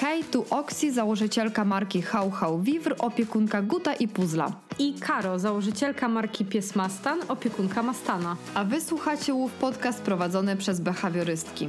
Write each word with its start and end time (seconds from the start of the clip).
Hej, 0.00 0.24
tu 0.24 0.44
Oksi, 0.50 0.92
założycielka 0.92 1.64
marki 1.64 2.02
How 2.02 2.30
How 2.30 2.58
Vivre, 2.58 2.98
opiekunka 2.98 3.62
Guta 3.62 3.94
i 3.94 4.08
Puzla. 4.08 4.52
I 4.78 4.94
Karo, 4.94 5.38
założycielka 5.38 6.08
marki 6.08 6.44
Pies 6.44 6.76
Mastan, 6.76 7.20
opiekunka 7.28 7.82
Mastana. 7.82 8.36
A 8.54 8.64
wy 8.64 8.80
słuchacie 8.80 9.34
Łów 9.34 9.52
Podcast 9.52 10.02
prowadzony 10.02 10.56
przez 10.56 10.80
behawiorystki. 10.80 11.68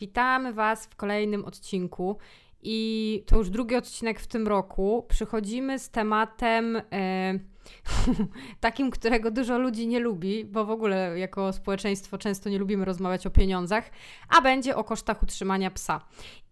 Witamy 0.00 0.52
Was 0.52 0.86
w 0.86 0.96
kolejnym 0.96 1.44
odcinku. 1.44 2.18
I 2.62 3.22
to 3.26 3.38
już 3.38 3.50
drugi 3.50 3.76
odcinek 3.76 4.20
w 4.20 4.26
tym 4.26 4.48
roku. 4.48 5.06
Przychodzimy 5.08 5.78
z 5.78 5.90
tematem. 5.90 6.76
E, 6.76 7.38
takim, 8.60 8.90
którego 8.90 9.30
dużo 9.30 9.58
ludzi 9.58 9.86
nie 9.86 10.00
lubi, 10.00 10.44
bo 10.44 10.64
w 10.64 10.70
ogóle 10.70 11.18
jako 11.18 11.52
społeczeństwo 11.52 12.18
często 12.18 12.50
nie 12.50 12.58
lubimy 12.58 12.84
rozmawiać 12.84 13.26
o 13.26 13.30
pieniądzach, 13.30 13.90
a 14.28 14.40
będzie 14.40 14.76
o 14.76 14.84
kosztach 14.84 15.22
utrzymania 15.22 15.70
psa. 15.70 16.00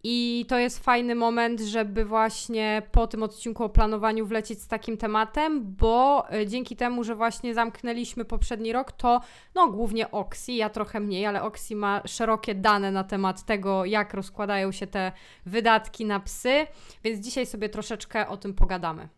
I 0.07 0.47
to 0.49 0.59
jest 0.59 0.85
fajny 0.85 1.15
moment, 1.15 1.61
żeby 1.61 2.05
właśnie 2.05 2.83
po 2.93 3.07
tym 3.07 3.23
odcinku 3.23 3.65
o 3.65 3.69
planowaniu 3.69 4.27
wlecieć 4.27 4.63
z 4.63 4.69
takim 4.69 4.97
tematem, 4.97 5.75
bo 5.77 6.25
e, 6.33 6.47
dzięki 6.47 6.77
temu, 6.77 7.05
że 7.05 7.15
właśnie 7.15 7.55
zamknęliśmy 7.55 8.25
poprzedni 8.25 8.73
rok, 8.73 8.93
to 8.93 9.21
no 9.55 9.69
głównie 9.69 10.11
Oxy, 10.11 10.53
ja 10.53 10.71
trochę 10.71 11.01
mniej, 11.01 11.27
ale 11.27 11.43
Oxy 11.43 11.77
ma 11.77 12.03
szerokie 12.07 12.55
dane 12.55 12.91
na 12.91 13.05
temat 13.05 13.45
tego, 13.45 13.85
jak 13.85 14.15
rozkładają 14.15 14.73
się 14.73 14.87
te 14.87 15.13
wydatki 15.47 16.05
na 16.05 16.21
psy, 16.21 16.67
więc 17.05 17.25
dzisiaj 17.25 17.47
sobie 17.47 17.69
troszeczkę 17.69 18.29
o 18.29 18.37
tym 18.37 18.55
pogadamy. 18.55 19.09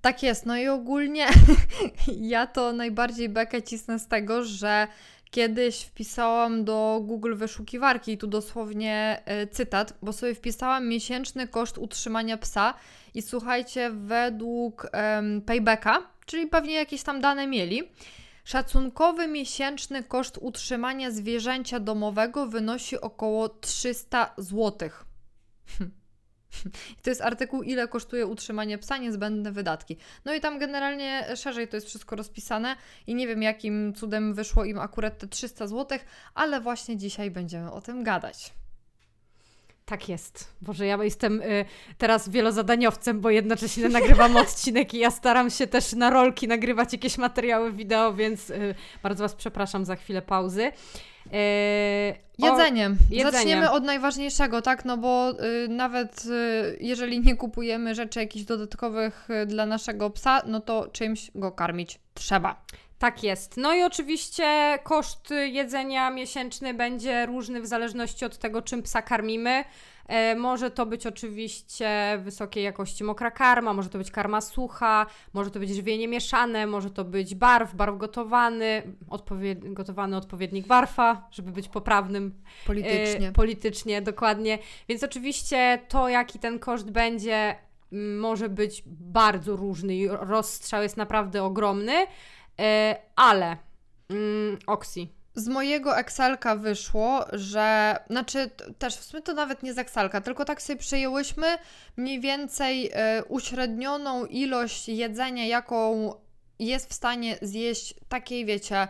Tak 0.00 0.22
jest, 0.22 0.46
no 0.46 0.56
i 0.56 0.68
ogólnie 0.68 1.26
ja 2.34 2.46
to 2.46 2.72
najbardziej 2.72 3.28
bekę 3.28 3.62
cisnę 3.62 3.98
z 3.98 4.08
tego, 4.08 4.44
że 4.44 4.88
kiedyś 5.30 5.82
wpisałam 5.82 6.64
do 6.64 7.00
Google 7.04 7.34
wyszukiwarki, 7.34 8.12
i 8.12 8.18
tu 8.18 8.26
dosłownie 8.26 9.22
y, 9.42 9.46
cytat, 9.46 9.94
bo 10.02 10.12
sobie 10.12 10.34
wpisałam 10.34 10.88
miesięczny 10.88 11.48
koszt 11.48 11.78
utrzymania 11.78 12.36
psa 12.36 12.74
i 13.14 13.22
słuchajcie, 13.22 13.90
według 13.90 14.84
y, 14.84 14.88
paybacka, 15.40 16.02
czyli 16.26 16.46
pewnie 16.46 16.74
jakieś 16.74 17.02
tam 17.02 17.20
dane 17.20 17.46
mieli, 17.46 17.82
szacunkowy 18.44 19.28
miesięczny 19.28 20.02
koszt 20.02 20.38
utrzymania 20.40 21.10
zwierzęcia 21.10 21.80
domowego 21.80 22.46
wynosi 22.46 23.00
około 23.00 23.48
300 23.48 24.34
złotych. 24.38 25.04
I 25.80 25.97
to 27.02 27.10
jest 27.10 27.20
artykuł, 27.20 27.62
ile 27.62 27.88
kosztuje 27.88 28.26
utrzymanie 28.26 28.78
psa, 28.78 28.96
niezbędne 28.96 29.52
wydatki. 29.52 29.96
No 30.24 30.34
i 30.34 30.40
tam 30.40 30.58
generalnie 30.58 31.36
szerzej 31.36 31.68
to 31.68 31.76
jest 31.76 31.86
wszystko 31.86 32.16
rozpisane 32.16 32.76
i 33.06 33.14
nie 33.14 33.26
wiem 33.26 33.42
jakim 33.42 33.94
cudem 33.94 34.34
wyszło 34.34 34.64
im 34.64 34.78
akurat 34.78 35.18
te 35.18 35.26
300 35.26 35.66
zł, 35.66 35.98
ale 36.34 36.60
właśnie 36.60 36.96
dzisiaj 36.96 37.30
będziemy 37.30 37.72
o 37.72 37.80
tym 37.80 38.04
gadać. 38.04 38.57
Tak 39.88 40.08
jest. 40.08 40.54
Boże, 40.62 40.86
ja 40.86 41.04
jestem 41.04 41.42
y, 41.42 41.64
teraz 41.98 42.28
wielozadaniowcem, 42.28 43.20
bo 43.20 43.30
jednocześnie 43.30 43.88
nagrywam 43.98 44.36
odcinek 44.36 44.94
i 44.94 44.98
ja 44.98 45.10
staram 45.10 45.50
się 45.50 45.66
też 45.66 45.92
na 45.92 46.10
rolki 46.10 46.48
nagrywać 46.48 46.92
jakieś 46.92 47.18
materiały 47.18 47.72
wideo, 47.72 48.14
więc 48.14 48.50
y, 48.50 48.74
bardzo 49.02 49.24
Was 49.24 49.34
przepraszam 49.34 49.84
za 49.84 49.96
chwilę 49.96 50.22
pauzy. 50.22 50.62
Yy, 50.62 51.32
jedzenie. 52.38 52.90
jedzenie. 53.10 53.32
Zaczniemy 53.32 53.70
od 53.70 53.84
najważniejszego, 53.84 54.62
tak? 54.62 54.84
No 54.84 54.96
bo 54.96 55.30
y, 55.30 55.68
nawet 55.68 56.24
y, 56.24 56.78
jeżeli 56.80 57.20
nie 57.20 57.36
kupujemy 57.36 57.94
rzeczy 57.94 58.20
jakichś 58.20 58.44
dodatkowych 58.44 59.28
y, 59.30 59.46
dla 59.46 59.66
naszego 59.66 60.10
psa, 60.10 60.42
no 60.46 60.60
to 60.60 60.88
czymś 60.92 61.30
go 61.34 61.52
karmić 61.52 61.98
trzeba. 62.14 62.62
Tak 62.98 63.22
jest. 63.22 63.56
No 63.56 63.74
i 63.74 63.82
oczywiście 63.82 64.78
koszt 64.82 65.34
jedzenia 65.52 66.10
miesięczny 66.10 66.74
będzie 66.74 67.26
różny 67.26 67.60
w 67.60 67.66
zależności 67.66 68.24
od 68.24 68.38
tego, 68.38 68.62
czym 68.62 68.82
psa 68.82 69.02
karmimy. 69.02 69.64
E, 70.08 70.34
może 70.34 70.70
to 70.70 70.86
być 70.86 71.06
oczywiście 71.06 72.18
wysokiej 72.24 72.64
jakości 72.64 73.04
mokra 73.04 73.30
karma, 73.30 73.72
może 73.74 73.88
to 73.88 73.98
być 73.98 74.10
karma 74.10 74.40
sucha, 74.40 75.06
może 75.32 75.50
to 75.50 75.60
być 75.60 75.70
żywienie 75.70 76.08
mieszane, 76.08 76.66
może 76.66 76.90
to 76.90 77.04
być 77.04 77.34
barw, 77.34 77.74
barw 77.74 77.98
gotowany, 77.98 78.82
odpowied 79.10 79.72
gotowany 79.72 80.16
odpowiednik 80.16 80.66
barfa, 80.66 81.28
żeby 81.30 81.52
być 81.52 81.68
poprawnym 81.68 82.34
politycznie. 82.66 83.28
E, 83.28 83.32
politycznie, 83.32 84.02
dokładnie. 84.02 84.58
Więc 84.88 85.02
oczywiście 85.02 85.80
to, 85.88 86.08
jaki 86.08 86.38
ten 86.38 86.58
koszt 86.58 86.90
będzie, 86.90 87.56
może 88.18 88.48
być 88.48 88.82
bardzo 88.86 89.56
różny 89.56 89.96
i 89.96 90.08
rozstrzał 90.08 90.82
jest 90.82 90.96
naprawdę 90.96 91.44
ogromny, 91.44 91.92
e, 91.92 92.06
ale 93.16 93.56
mm, 94.10 94.58
Oxy. 94.66 95.06
Z 95.34 95.48
mojego 95.48 95.98
Excelka 95.98 96.56
wyszło, 96.56 97.24
że, 97.32 97.96
znaczy 98.10 98.50
też 98.78 98.96
w 98.96 99.04
sumie 99.04 99.22
to 99.22 99.34
nawet 99.34 99.62
nie 99.62 99.74
z 99.74 99.78
Excelka, 99.78 100.20
tylko 100.20 100.44
tak 100.44 100.62
sobie 100.62 100.78
przejęłyśmy 100.78 101.46
mniej 101.96 102.20
więcej 102.20 102.86
y, 102.86 103.24
uśrednioną 103.24 104.26
ilość 104.26 104.88
jedzenia, 104.88 105.46
jaką 105.46 106.14
jest 106.58 106.90
w 106.90 106.94
stanie 106.94 107.38
zjeść 107.42 107.94
takiej, 108.08 108.44
wiecie, 108.44 108.88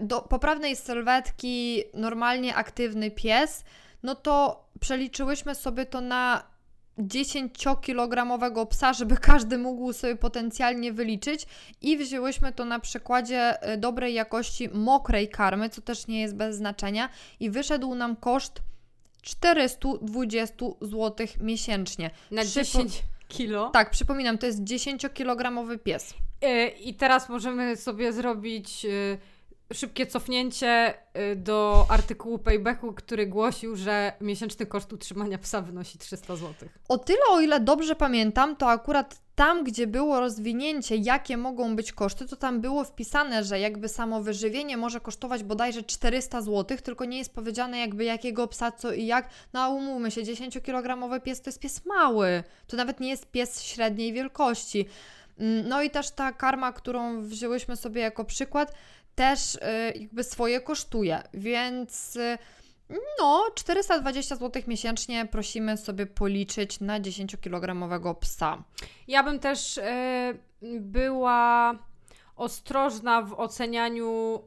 do 0.00 0.20
poprawnej 0.20 0.76
sylwetki, 0.76 1.84
normalnie 1.94 2.54
aktywny 2.54 3.10
pies, 3.10 3.64
no 4.02 4.14
to 4.14 4.64
przeliczyłyśmy 4.80 5.54
sobie 5.54 5.86
to 5.86 6.00
na 6.00 6.42
10-kilogramowego 6.98 8.66
psa, 8.66 8.92
żeby 8.92 9.16
każdy 9.30 9.58
mógł 9.58 9.92
sobie 9.92 10.16
potencjalnie 10.16 10.92
wyliczyć 10.92 11.46
i 11.82 11.96
wzięłyśmy 11.96 12.52
to 12.52 12.64
na 12.64 12.78
przykładzie 12.78 13.72
y, 13.72 13.76
dobrej 13.76 14.14
jakości 14.14 14.68
mokrej 14.68 15.28
karmy, 15.28 15.70
co 15.70 15.80
też 15.80 16.06
nie 16.06 16.20
jest 16.20 16.36
bez 16.36 16.56
znaczenia 16.56 17.08
i 17.40 17.50
wyszedł 17.50 17.94
nam 17.94 18.16
koszt 18.16 18.62
420 19.22 20.66
zł 20.80 21.26
miesięcznie. 21.40 22.10
Na 22.30 22.44
10 22.44 23.02
kilo? 23.28 23.70
Tak, 23.70 23.90
przypominam, 23.90 24.38
to 24.38 24.46
jest 24.46 24.60
10-kilogramowy 24.60 25.78
pies. 25.78 26.14
Yy, 26.42 26.68
I 26.68 26.94
teraz 26.94 27.28
możemy 27.28 27.76
sobie 27.76 28.12
zrobić... 28.12 28.84
Yy 28.84 29.18
szybkie 29.74 30.06
cofnięcie 30.06 30.94
y, 31.32 31.36
do 31.36 31.86
artykułu 31.88 32.38
Paybacku, 32.38 32.92
który 32.92 33.26
głosił, 33.26 33.76
że 33.76 34.12
miesięczny 34.20 34.66
koszt 34.66 34.92
utrzymania 34.92 35.38
psa 35.38 35.60
wynosi 35.60 35.98
300 35.98 36.36
zł. 36.36 36.68
O 36.88 36.98
tyle, 36.98 37.20
o 37.30 37.40
ile 37.40 37.60
dobrze 37.60 37.96
pamiętam, 37.96 38.56
to 38.56 38.68
akurat 38.68 39.20
tam, 39.34 39.64
gdzie 39.64 39.86
było 39.86 40.20
rozwinięcie, 40.20 40.96
jakie 40.96 41.36
mogą 41.36 41.76
być 41.76 41.92
koszty, 41.92 42.26
to 42.26 42.36
tam 42.36 42.60
było 42.60 42.84
wpisane, 42.84 43.44
że 43.44 43.60
jakby 43.60 43.88
samo 43.88 44.22
wyżywienie 44.22 44.76
może 44.76 45.00
kosztować 45.00 45.42
bodajże 45.42 45.82
400 45.82 46.42
zł, 46.42 46.78
tylko 46.84 47.04
nie 47.04 47.18
jest 47.18 47.34
powiedziane 47.34 47.78
jakby 47.78 48.04
jakiego 48.04 48.48
psa, 48.48 48.72
co 48.72 48.92
i 48.92 49.06
jak. 49.06 49.28
No 49.52 49.60
a 49.62 49.68
umówmy 49.68 50.10
się, 50.10 50.22
10-kilogramowy 50.22 51.20
pies 51.20 51.40
to 51.40 51.48
jest 51.48 51.60
pies 51.60 51.86
mały, 51.86 52.42
to 52.66 52.76
nawet 52.76 53.00
nie 53.00 53.08
jest 53.08 53.30
pies 53.30 53.62
średniej 53.62 54.12
wielkości. 54.12 54.86
Mm, 55.38 55.68
no 55.68 55.82
i 55.82 55.90
też 55.90 56.10
ta 56.10 56.32
karma, 56.32 56.72
którą 56.72 57.22
wzięłyśmy 57.22 57.76
sobie 57.76 58.02
jako 58.02 58.24
przykład, 58.24 58.74
też 59.18 59.54
y, 59.54 59.58
jakby 60.00 60.24
swoje 60.24 60.60
kosztuje, 60.60 61.22
więc 61.34 62.16
y, 62.16 62.38
no 63.18 63.44
420 63.54 64.36
zł 64.36 64.62
miesięcznie 64.66 65.26
prosimy 65.26 65.76
sobie 65.76 66.06
policzyć 66.06 66.80
na 66.80 67.00
10-kilogramowego 67.00 68.14
psa. 68.14 68.62
Ja 69.08 69.22
bym 69.22 69.38
też 69.38 69.76
y, 69.76 69.82
była 70.80 71.74
ostrożna 72.36 73.22
w 73.22 73.32
ocenianiu 73.32 74.40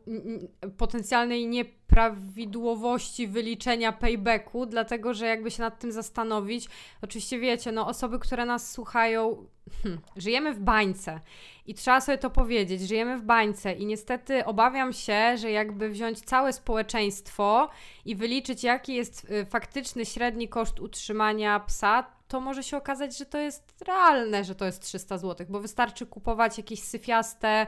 potencjalnej 0.78 1.48
nieprawidłowości 1.48 3.28
wyliczenia 3.28 3.92
paybacku, 3.92 4.66
dlatego 4.66 5.14
że 5.14 5.26
jakby 5.26 5.52
się 5.52 5.62
nad 5.62 5.80
tym 5.80 5.92
zastanowić, 5.92 6.70
oczywiście 7.02 7.40
wiecie, 7.40 7.72
no 7.72 7.88
osoby, 7.88 8.20
które 8.20 8.46
nas 8.46 8.72
słuchają, 8.72 9.46
hmm, 9.84 10.02
żyjemy 10.18 10.54
w 10.54 10.60
bańce 10.60 11.20
i 11.66 11.74
trzeba 11.74 12.02
sobie 12.02 12.18
to 12.18 12.30
powiedzieć, 12.30 12.82
żyjemy 12.82 13.18
w 13.18 13.24
bańce 13.24 13.74
i 13.74 13.86
niestety 13.86 14.46
obawiam 14.46 14.94
się, 14.94 15.38
że 15.38 15.52
jakby 15.52 15.90
wziąć 15.90 16.20
całe 16.20 16.54
społeczeństwo 16.54 17.70
i 18.06 18.16
wyliczyć 18.16 18.64
jaki 18.64 18.96
jest 18.96 19.32
y, 19.32 19.46
faktyczny 19.46 20.06
średni 20.06 20.50
koszt 20.50 20.80
utrzymania 20.80 21.60
psa, 21.60 22.06
to 22.28 22.40
może 22.40 22.64
się 22.64 22.78
okazać, 22.78 23.18
że 23.18 23.26
to 23.26 23.38
jest 23.38 23.74
realne, 23.88 24.44
że 24.44 24.56
to 24.56 24.66
jest 24.66 24.82
300 24.82 25.18
zł, 25.18 25.48
bo 25.50 25.60
wystarczy 25.60 26.06
kupować 26.06 26.58
jakieś 26.58 26.84
syfiaste 26.84 27.68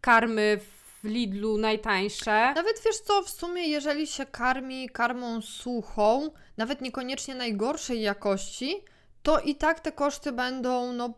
karmy 0.00 0.60
w 1.02 1.04
Lidlu 1.04 1.58
najtańsze. 1.58 2.52
Nawet 2.54 2.82
wiesz 2.84 2.98
co, 2.98 3.22
w 3.22 3.30
sumie 3.30 3.68
jeżeli 3.68 4.06
się 4.06 4.26
karmi 4.26 4.88
karmą 4.88 5.40
suchą, 5.42 6.30
nawet 6.56 6.80
niekoniecznie 6.80 7.34
najgorszej 7.34 8.00
jakości, 8.00 8.84
to 9.26 9.40
i 9.40 9.54
tak 9.54 9.80
te 9.80 9.92
koszty 9.92 10.32
będą 10.32 10.92
no, 10.92 11.14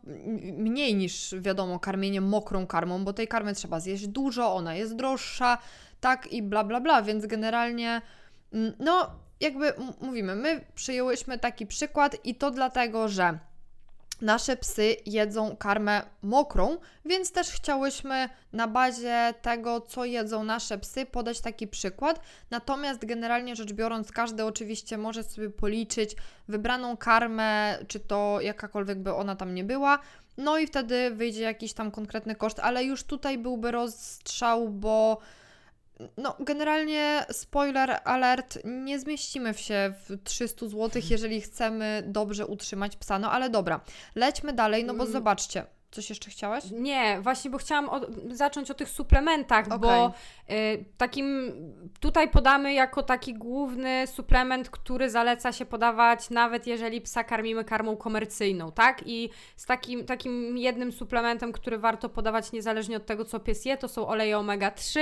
mniej 0.56 0.94
niż 0.94 1.34
wiadomo 1.40 1.78
karmienie 1.78 2.20
mokrą 2.20 2.66
karmą, 2.66 3.04
bo 3.04 3.12
tej 3.12 3.28
karmy 3.28 3.54
trzeba 3.54 3.80
zjeść 3.80 4.06
dużo, 4.06 4.54
ona 4.54 4.74
jest 4.74 4.96
droższa, 4.96 5.58
tak 6.00 6.32
i 6.32 6.42
bla 6.42 6.64
bla 6.64 6.80
bla, 6.80 7.02
więc 7.02 7.26
generalnie 7.26 8.02
mm, 8.52 8.72
no 8.78 9.10
jakby 9.40 9.72
mówimy, 10.00 10.36
my 10.36 10.64
przyjęłyśmy 10.74 11.38
taki 11.38 11.66
przykład 11.66 12.16
i 12.24 12.34
to 12.34 12.50
dlatego, 12.50 13.08
że 13.08 13.38
nasze 14.20 14.56
psy 14.56 14.96
jedzą 15.06 15.56
karmę 15.56 16.02
mokrą, 16.22 16.78
więc 17.04 17.32
też 17.32 17.50
chciałyśmy 17.50 18.28
na 18.52 18.68
bazie 18.68 19.34
tego, 19.42 19.80
co 19.80 20.04
jedzą 20.04 20.44
nasze 20.44 20.78
psy, 20.78 21.06
podać 21.06 21.40
taki 21.40 21.68
przykład. 21.68 22.20
Natomiast 22.50 23.06
generalnie 23.06 23.56
rzecz 23.56 23.72
biorąc, 23.72 24.12
każdy 24.12 24.44
oczywiście 24.44 24.98
może 24.98 25.22
sobie 25.22 25.50
policzyć 25.50 26.16
wybraną 26.48 26.96
karmę, 26.96 27.78
czy 27.88 28.00
to 28.00 28.38
jakakolwiek 28.40 28.98
by 28.98 29.14
ona 29.14 29.36
tam 29.36 29.54
nie 29.54 29.64
była. 29.64 29.98
No 30.36 30.58
i 30.58 30.66
wtedy 30.66 31.10
wyjdzie 31.10 31.42
jakiś 31.42 31.72
tam 31.72 31.90
konkretny 31.90 32.34
koszt, 32.34 32.60
ale 32.60 32.84
już 32.84 33.04
tutaj 33.04 33.38
byłby 33.38 33.70
rozstrzał, 33.70 34.68
bo 34.68 35.18
no, 36.16 36.36
generalnie 36.40 37.26
spoiler 37.32 38.00
alert, 38.04 38.58
nie 38.64 38.98
zmieścimy 38.98 39.54
się 39.54 39.92
w 40.08 40.22
300 40.24 40.66
zł, 40.68 41.02
jeżeli 41.10 41.40
chcemy 41.40 42.02
dobrze 42.06 42.46
utrzymać 42.46 42.96
psa. 42.96 43.18
No 43.18 43.30
ale 43.32 43.50
dobra, 43.50 43.80
lećmy 44.14 44.52
dalej, 44.52 44.84
no 44.84 44.94
bo 44.94 45.02
Mm. 45.02 45.12
zobaczcie. 45.12 45.66
Coś 45.90 46.10
jeszcze 46.10 46.30
chciałaś? 46.30 46.64
Nie, 46.70 47.18
właśnie, 47.20 47.50
bo 47.50 47.58
chciałam 47.58 47.88
o, 47.88 48.00
zacząć 48.30 48.70
o 48.70 48.74
tych 48.74 48.88
suplementach, 48.88 49.66
Okej. 49.66 49.78
bo 49.78 50.12
y, 50.50 50.84
takim 50.96 51.52
tutaj 52.00 52.30
podamy 52.30 52.74
jako 52.74 53.02
taki 53.02 53.34
główny 53.34 54.06
suplement, 54.06 54.70
który 54.70 55.10
zaleca 55.10 55.52
się 55.52 55.66
podawać 55.66 56.30
nawet 56.30 56.66
jeżeli 56.66 57.00
psa 57.00 57.24
karmimy 57.24 57.64
karmą 57.64 57.96
komercyjną, 57.96 58.72
tak? 58.72 59.02
I 59.06 59.30
z 59.56 59.66
takim, 59.66 60.04
takim 60.06 60.58
jednym 60.58 60.92
suplementem, 60.92 61.52
który 61.52 61.78
warto 61.78 62.08
podawać 62.08 62.52
niezależnie 62.52 62.96
od 62.96 63.06
tego, 63.06 63.24
co 63.24 63.40
pies 63.40 63.64
je, 63.64 63.76
to 63.76 63.88
są 63.88 64.06
oleje 64.06 64.36
omega-3. 64.36 65.00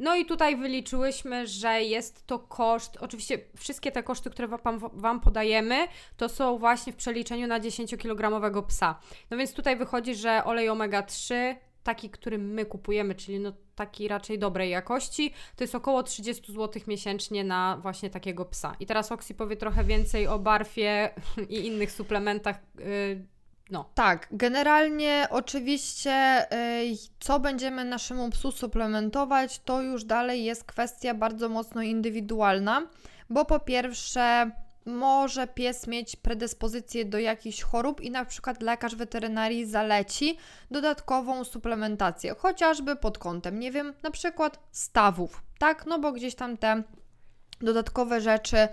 No 0.00 0.16
i 0.16 0.26
tutaj 0.26 0.56
wyliczyłyśmy, 0.56 1.46
że 1.46 1.82
jest 1.82 2.26
to 2.26 2.38
koszt, 2.38 2.96
oczywiście 3.00 3.38
wszystkie 3.56 3.92
te 3.92 4.02
koszty, 4.02 4.30
które 4.30 4.48
wam, 4.48 4.78
wam 4.92 5.20
podajemy, 5.20 5.88
to 6.16 6.28
są 6.28 6.58
właśnie 6.58 6.92
w 6.92 6.96
przeliczeniu 6.96 7.46
na 7.46 7.60
10-kilogramowego 7.60 8.66
psa. 8.66 8.98
No 9.30 9.36
więc 9.36 9.52
tutaj 9.52 9.76
wychodzi, 9.76 10.14
że 10.14 10.25
olej 10.44 10.68
omega-3, 10.70 11.54
taki, 11.82 12.10
który 12.10 12.38
my 12.38 12.64
kupujemy, 12.64 13.14
czyli 13.14 13.40
no 13.40 13.52
taki 13.74 14.08
raczej 14.08 14.38
dobrej 14.38 14.70
jakości, 14.70 15.32
to 15.56 15.64
jest 15.64 15.74
około 15.74 16.02
30 16.02 16.52
zł 16.52 16.82
miesięcznie 16.86 17.44
na 17.44 17.78
właśnie 17.82 18.10
takiego 18.10 18.44
psa. 18.44 18.76
I 18.80 18.86
teraz 18.86 19.12
Oxy 19.12 19.34
powie 19.34 19.56
trochę 19.56 19.84
więcej 19.84 20.26
o 20.26 20.38
barfie 20.38 21.10
i 21.48 21.66
innych 21.66 21.92
suplementach. 21.92 22.56
Yy, 22.78 23.26
no. 23.70 23.90
Tak, 23.94 24.28
generalnie 24.30 25.26
oczywiście 25.30 26.46
y, 26.82 26.96
co 27.20 27.40
będziemy 27.40 27.84
naszemu 27.84 28.30
psu 28.30 28.52
suplementować, 28.52 29.58
to 29.58 29.82
już 29.82 30.04
dalej 30.04 30.44
jest 30.44 30.64
kwestia 30.64 31.14
bardzo 31.14 31.48
mocno 31.48 31.82
indywidualna, 31.82 32.86
bo 33.30 33.44
po 33.44 33.60
pierwsze 33.60 34.50
może 34.86 35.46
pies 35.46 35.86
mieć 35.86 36.16
predyspozycję 36.16 37.04
do 37.04 37.18
jakichś 37.18 37.62
chorób 37.62 38.00
i 38.00 38.10
na 38.10 38.24
przykład 38.24 38.62
lekarz 38.62 38.94
weterynarii 38.94 39.66
zaleci 39.66 40.38
dodatkową 40.70 41.44
suplementację, 41.44 42.34
chociażby 42.38 42.96
pod 42.96 43.18
kątem, 43.18 43.58
nie 43.58 43.72
wiem, 43.72 43.94
na 44.02 44.10
przykład 44.10 44.58
stawów, 44.70 45.42
tak? 45.58 45.86
No 45.86 45.98
bo 45.98 46.12
gdzieś 46.12 46.34
tam 46.34 46.56
te 46.56 46.82
dodatkowe 47.60 48.20
rzeczy 48.20 48.68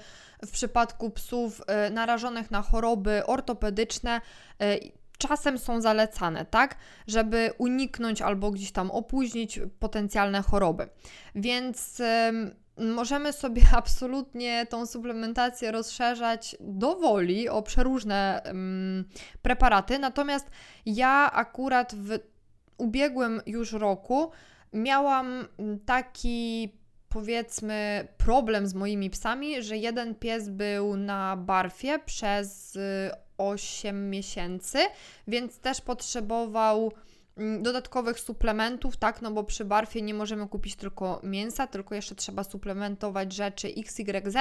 w 0.46 0.52
przypadku 0.52 1.10
psów 1.10 1.62
y, 1.88 1.90
narażonych 1.90 2.52
na 2.52 2.62
choroby 2.62 3.26
ortopedyczne 3.26 4.22
y, 4.62 4.92
czasem 5.18 5.58
są 5.58 5.82
zalecane, 5.82 6.46
tak, 6.46 6.76
żeby 7.08 7.52
uniknąć 7.58 8.22
albo 8.22 8.52
gdzieś 8.52 8.72
tam 8.72 8.92
opóźnić 8.92 9.60
potencjalne 9.80 10.42
choroby. 10.42 10.90
Więc 11.36 12.02
możemy 12.78 13.34
sobie 13.34 13.62
absolutnie 13.76 14.66
tą 14.70 14.86
suplementację 14.86 15.72
rozszerzać 15.72 16.56
do 16.60 16.96
woli 16.96 17.50
o 17.50 17.62
przeróżne 17.62 18.42
ym, 18.48 19.06
preparaty. 19.42 20.00
Natomiast 20.00 20.50
ja 20.86 21.32
akurat 21.34 21.96
w 21.96 22.20
ubiegłym 22.78 23.42
już 23.46 23.72
roku 23.72 24.32
miałam 24.74 25.48
taki 25.86 26.74
powiedzmy 27.10 28.08
problem 28.18 28.68
z 28.68 28.74
moimi 28.74 29.10
psami, 29.10 29.64
że 29.64 29.78
jeden 29.78 30.16
pies 30.16 30.50
był 30.50 30.98
na 30.98 31.38
barfie 31.38 32.00
przez 32.00 32.76
y, 32.76 33.12
8 33.38 34.10
miesięcy, 34.10 34.80
więc 35.28 35.60
też 35.60 35.82
potrzebował 35.82 36.78
mm, 36.86 36.94
dodatkowych 37.62 38.20
suplementów, 38.20 38.98
tak, 38.98 39.22
no 39.22 39.32
bo 39.32 39.44
przy 39.44 39.66
barfie 39.66 40.02
nie 40.02 40.14
możemy 40.14 40.48
kupić 40.48 40.76
tylko 40.76 41.20
mięsa, 41.24 41.68
tylko 41.68 41.96
jeszcze 41.96 42.16
trzeba 42.16 42.44
suplementować 42.44 43.34
rzeczy 43.34 43.68
XYZ 43.78 44.38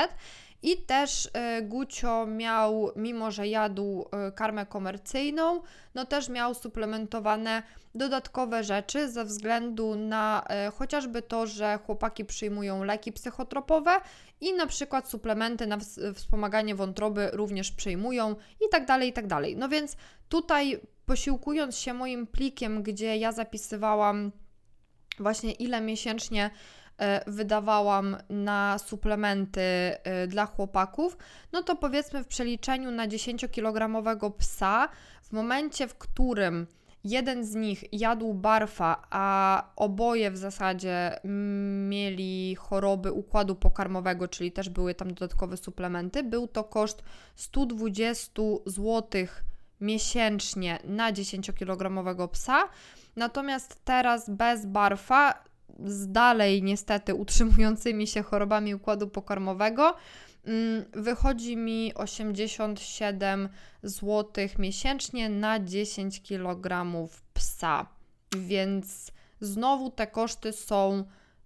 i 0.62 0.76
też 0.76 1.26
y, 1.26 1.62
Gucio 1.62 2.26
miał, 2.26 2.90
mimo 2.96 3.30
że 3.30 3.48
jadł 3.48 4.02
y, 4.28 4.32
karmę 4.32 4.66
komercyjną, 4.66 5.60
no 5.94 6.06
też 6.06 6.28
miał 6.28 6.54
suplementowane 6.54 7.62
dodatkowe 7.94 8.64
rzeczy 8.64 9.08
ze 9.10 9.24
względu 9.24 9.94
na 9.94 10.44
y, 10.68 10.70
chociażby 10.70 11.22
to, 11.22 11.46
że 11.46 11.78
chłopaki 11.86 12.24
przyjmują 12.24 12.84
leki 12.84 13.12
psychotropowe 13.12 13.90
i 14.40 14.52
na 14.52 14.66
przykład 14.66 15.08
suplementy 15.08 15.66
na 15.66 15.78
ws- 15.78 16.14
wspomaganie 16.14 16.74
wątroby 16.74 17.30
również 17.32 17.72
przyjmują 17.72 18.36
i 18.66 18.68
tak 18.70 18.86
dalej, 18.86 19.08
i 19.08 19.12
tak 19.12 19.26
dalej. 19.26 19.56
No 19.56 19.68
więc 19.68 19.96
tutaj 20.28 20.80
posiłkując 21.12 21.78
się 21.78 21.94
moim 21.94 22.26
plikiem, 22.26 22.82
gdzie 22.82 23.16
ja 23.16 23.32
zapisywałam 23.32 24.32
właśnie 25.18 25.52
ile 25.52 25.80
miesięcznie 25.80 26.50
e, 26.98 27.30
wydawałam 27.30 28.16
na 28.30 28.78
suplementy 28.78 29.60
e, 29.60 30.26
dla 30.26 30.46
chłopaków, 30.46 31.16
no 31.52 31.62
to 31.62 31.76
powiedzmy 31.76 32.24
w 32.24 32.26
przeliczeniu 32.26 32.90
na 32.90 33.08
10-kilogramowego 33.08 34.32
psa, 34.38 34.88
w 35.22 35.32
momencie, 35.32 35.88
w 35.88 35.94
którym 35.94 36.66
jeden 37.04 37.44
z 37.44 37.54
nich 37.54 37.84
jadł 37.92 38.34
barfa, 38.34 39.02
a 39.10 39.64
oboje 39.76 40.30
w 40.30 40.36
zasadzie 40.36 41.20
mieli 41.88 42.54
choroby 42.54 43.12
układu 43.12 43.54
pokarmowego, 43.54 44.28
czyli 44.28 44.52
też 44.52 44.68
były 44.68 44.94
tam 44.94 45.14
dodatkowe 45.14 45.56
suplementy, 45.56 46.22
był 46.22 46.48
to 46.48 46.64
koszt 46.64 47.02
120 47.36 48.42
zł 48.66 49.26
miesięcznie 49.82 50.78
na 50.84 51.12
10-kilogramowego 51.12 52.28
psa. 52.28 52.68
Natomiast 53.16 53.84
teraz 53.84 54.30
bez 54.30 54.66
barfa, 54.66 55.44
z 55.84 56.12
dalej 56.12 56.62
niestety 56.62 57.14
utrzymującymi 57.14 58.06
się 58.06 58.22
chorobami 58.22 58.74
układu 58.74 59.08
pokarmowego, 59.08 59.94
mm, 60.44 60.84
wychodzi 60.92 61.56
mi 61.56 61.94
87 61.94 63.48
zł 63.82 64.48
miesięcznie 64.58 65.28
na 65.28 65.60
10 65.60 66.22
kg 66.22 66.86
psa. 67.34 67.86
Więc 68.36 69.12
znowu 69.40 69.90
te 69.90 70.06
koszty 70.06 70.52
są 70.52 71.04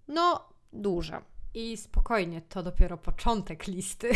no 0.08 0.49
duże. 0.72 1.20
I 1.58 1.76
spokojnie, 1.76 2.40
to 2.40 2.62
dopiero 2.62 2.98
początek 2.98 3.66
listy. 3.66 4.10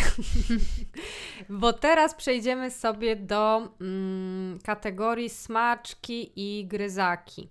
Bo 1.49 1.73
teraz 1.73 2.15
przejdziemy 2.15 2.71
sobie 2.71 3.17
do 3.17 3.69
mm, 3.81 4.59
kategorii 4.65 5.31
smaczki 5.31 6.33
i 6.37 6.67
gryzaki. 6.67 7.49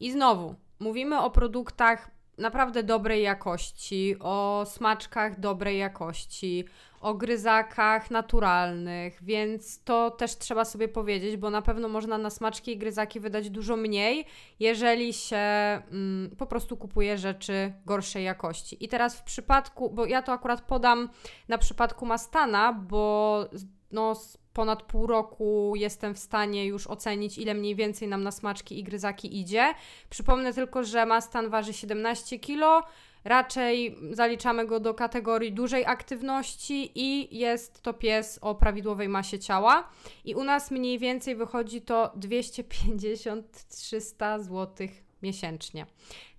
I 0.00 0.12
znowu, 0.12 0.54
mówimy 0.80 1.20
o 1.20 1.30
produktach 1.30 2.10
naprawdę 2.38 2.82
dobrej 2.82 3.22
jakości, 3.22 4.16
o 4.20 4.64
smaczkach 4.66 5.40
dobrej 5.40 5.78
jakości, 5.78 6.64
o 7.00 7.14
gryzakach 7.14 8.10
naturalnych, 8.10 9.18
więc 9.22 9.84
to 9.84 10.10
też 10.10 10.38
trzeba 10.38 10.64
sobie 10.64 10.88
powiedzieć, 10.88 11.36
bo 11.36 11.50
na 11.50 11.62
pewno 11.62 11.88
można 11.88 12.18
na 12.18 12.30
smaczki 12.30 12.72
i 12.72 12.78
gryzaki 12.78 13.20
wydać 13.20 13.50
dużo 13.50 13.76
mniej, 13.76 14.26
jeżeli 14.60 15.12
się 15.12 15.36
mm, 15.36 16.36
po 16.38 16.46
prostu 16.46 16.76
kupuje 16.76 17.18
rzeczy 17.18 17.72
gorszej 17.86 18.24
jakości. 18.24 18.84
I 18.84 18.88
teraz 18.88 19.16
w 19.16 19.22
przypadku, 19.22 19.90
bo 19.90 20.06
ja 20.06 20.22
to 20.22 20.32
akurat 20.32 20.60
podam 20.60 21.08
na 21.48 21.58
przypadku 21.58 22.06
Mastana, 22.06 22.72
bo 22.72 23.44
no, 23.90 24.14
ponad 24.52 24.82
pół 24.82 25.06
roku 25.06 25.72
jestem 25.76 26.14
w 26.14 26.18
stanie 26.18 26.66
już 26.66 26.86
ocenić, 26.86 27.38
ile 27.38 27.54
mniej 27.54 27.74
więcej 27.74 28.08
nam 28.08 28.22
na 28.22 28.30
smaczki 28.30 28.78
i 28.78 28.84
gryzaki 28.84 29.40
idzie. 29.40 29.74
Przypomnę 30.10 30.52
tylko, 30.52 30.84
że 30.84 31.06
Mastan 31.06 31.50
waży 31.50 31.72
17 31.72 32.38
kg, 32.38 32.88
raczej 33.24 33.96
zaliczamy 34.10 34.66
go 34.66 34.80
do 34.80 34.94
kategorii 34.94 35.52
dużej 35.52 35.86
aktywności 35.86 36.92
i 36.94 37.38
jest 37.38 37.82
to 37.82 37.94
pies 37.94 38.38
o 38.42 38.54
prawidłowej 38.54 39.08
masie 39.08 39.38
ciała. 39.38 39.88
I 40.24 40.34
u 40.34 40.44
nas 40.44 40.70
mniej 40.70 40.98
więcej 40.98 41.36
wychodzi 41.36 41.82
to 41.82 42.12
250-300 42.16 44.40
zł 44.40 44.88
miesięcznie. 45.22 45.86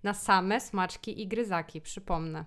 Na 0.03 0.13
same 0.13 0.61
smaczki 0.61 1.21
i 1.21 1.27
gryzaki, 1.27 1.81
przypomnę. 1.81 2.45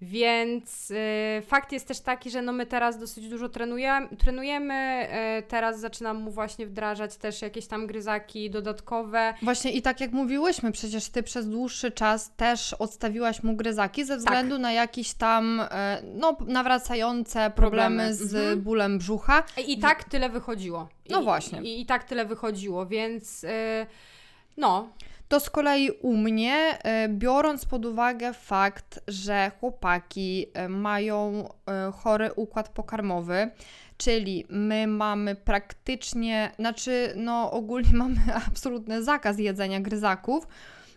Więc 0.00 0.90
y, 0.90 1.42
fakt 1.46 1.72
jest 1.72 1.88
też 1.88 2.00
taki, 2.00 2.30
że 2.30 2.42
no 2.42 2.52
my 2.52 2.66
teraz 2.66 2.98
dosyć 2.98 3.28
dużo 3.28 3.48
trenujemy, 3.48 4.08
trenujemy 4.16 5.08
y, 5.38 5.42
teraz 5.42 5.80
zaczynam 5.80 6.22
mu 6.22 6.30
właśnie 6.30 6.66
wdrażać 6.66 7.16
też 7.16 7.42
jakieś 7.42 7.66
tam 7.66 7.86
gryzaki 7.86 8.50
dodatkowe. 8.50 9.34
Właśnie 9.42 9.72
i 9.72 9.82
tak 9.82 10.00
jak 10.00 10.12
mówiłyśmy, 10.12 10.72
przecież 10.72 11.08
ty 11.08 11.22
przez 11.22 11.48
dłuższy 11.48 11.90
czas 11.90 12.32
też 12.36 12.74
odstawiłaś 12.74 13.42
mu 13.42 13.56
gryzaki 13.56 14.04
ze 14.04 14.16
względu 14.16 14.54
tak. 14.54 14.62
na 14.62 14.72
jakieś 14.72 15.14
tam 15.14 15.60
e, 15.70 16.02
no, 16.14 16.36
nawracające 16.46 17.50
problemy, 17.50 17.96
problemy. 17.96 18.14
z 18.14 18.34
mhm. 18.34 18.62
bólem 18.62 18.98
brzucha. 18.98 19.42
I 19.66 19.78
tak 19.78 20.04
tyle 20.04 20.28
wychodziło. 20.28 20.88
No 21.10 21.22
właśnie. 21.22 21.62
I, 21.62 21.80
I, 21.80 21.86
tak 21.86 22.04
tyle 22.04 22.24
wychodziło, 22.24 22.86
więc 22.86 23.44
y, 23.44 23.48
no. 24.56 24.88
To 25.28 25.40
z 25.40 25.50
kolei 25.50 25.90
u 25.90 26.16
mnie, 26.16 26.78
e, 26.82 27.08
biorąc 27.08 27.64
pod 27.64 27.84
uwagę 27.86 28.32
fakt, 28.32 29.00
że 29.08 29.50
chłopaki 29.60 30.46
e, 30.54 30.68
mają 30.68 31.48
e, 31.66 31.92
chory 31.92 32.32
układ 32.32 32.68
pokarmowy, 32.68 33.50
czyli 33.96 34.44
my 34.48 34.86
mamy 34.86 35.34
praktycznie, 35.34 36.52
znaczy, 36.58 37.12
no 37.16 37.50
ogólnie 37.50 37.92
mamy 38.04 38.20
absolutny 38.48 39.04
zakaz 39.04 39.38
jedzenia 39.38 39.80
gryzaków, 39.80 40.46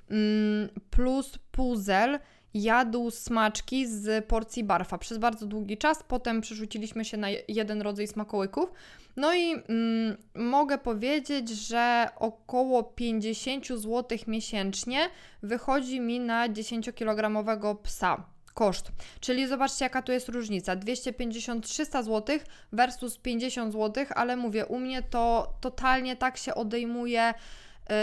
mm, 0.09 0.69
plus 0.89 1.39
puzel 1.51 2.19
jadł 2.53 3.11
smaczki 3.11 3.87
z 3.87 4.25
porcji 4.25 4.63
barfa 4.63 4.97
przez 4.97 5.17
bardzo 5.17 5.45
długi 5.45 5.77
czas, 5.77 6.03
potem 6.07 6.41
przerzuciliśmy 6.41 7.05
się 7.05 7.17
na 7.17 7.27
jeden 7.47 7.81
rodzaj 7.81 8.07
smakołyków. 8.07 8.71
No 9.15 9.33
i 9.33 9.51
mm, 9.51 10.17
mogę 10.35 10.77
powiedzieć, 10.77 11.49
że 11.49 12.09
około 12.15 12.83
50 12.83 13.67
zł 13.67 14.17
miesięcznie 14.27 15.09
wychodzi 15.43 15.99
mi 15.99 16.19
na 16.19 16.49
10-kilogramowego 16.49 17.75
psa 17.83 18.23
koszt. 18.57 18.91
Czyli 19.19 19.47
zobaczcie, 19.47 19.85
jaka 19.85 20.01
tu 20.01 20.11
jest 20.11 20.29
różnica. 20.29 20.75
250-300 20.75 22.03
zł 22.03 22.39
versus 22.71 23.17
50 23.17 23.73
zł, 23.73 24.05
ale 24.15 24.37
mówię, 24.37 24.65
u 24.65 24.79
mnie 24.79 25.01
to 25.01 25.53
totalnie 25.61 26.15
tak 26.15 26.37
się 26.37 26.55
odejmuje 26.55 27.33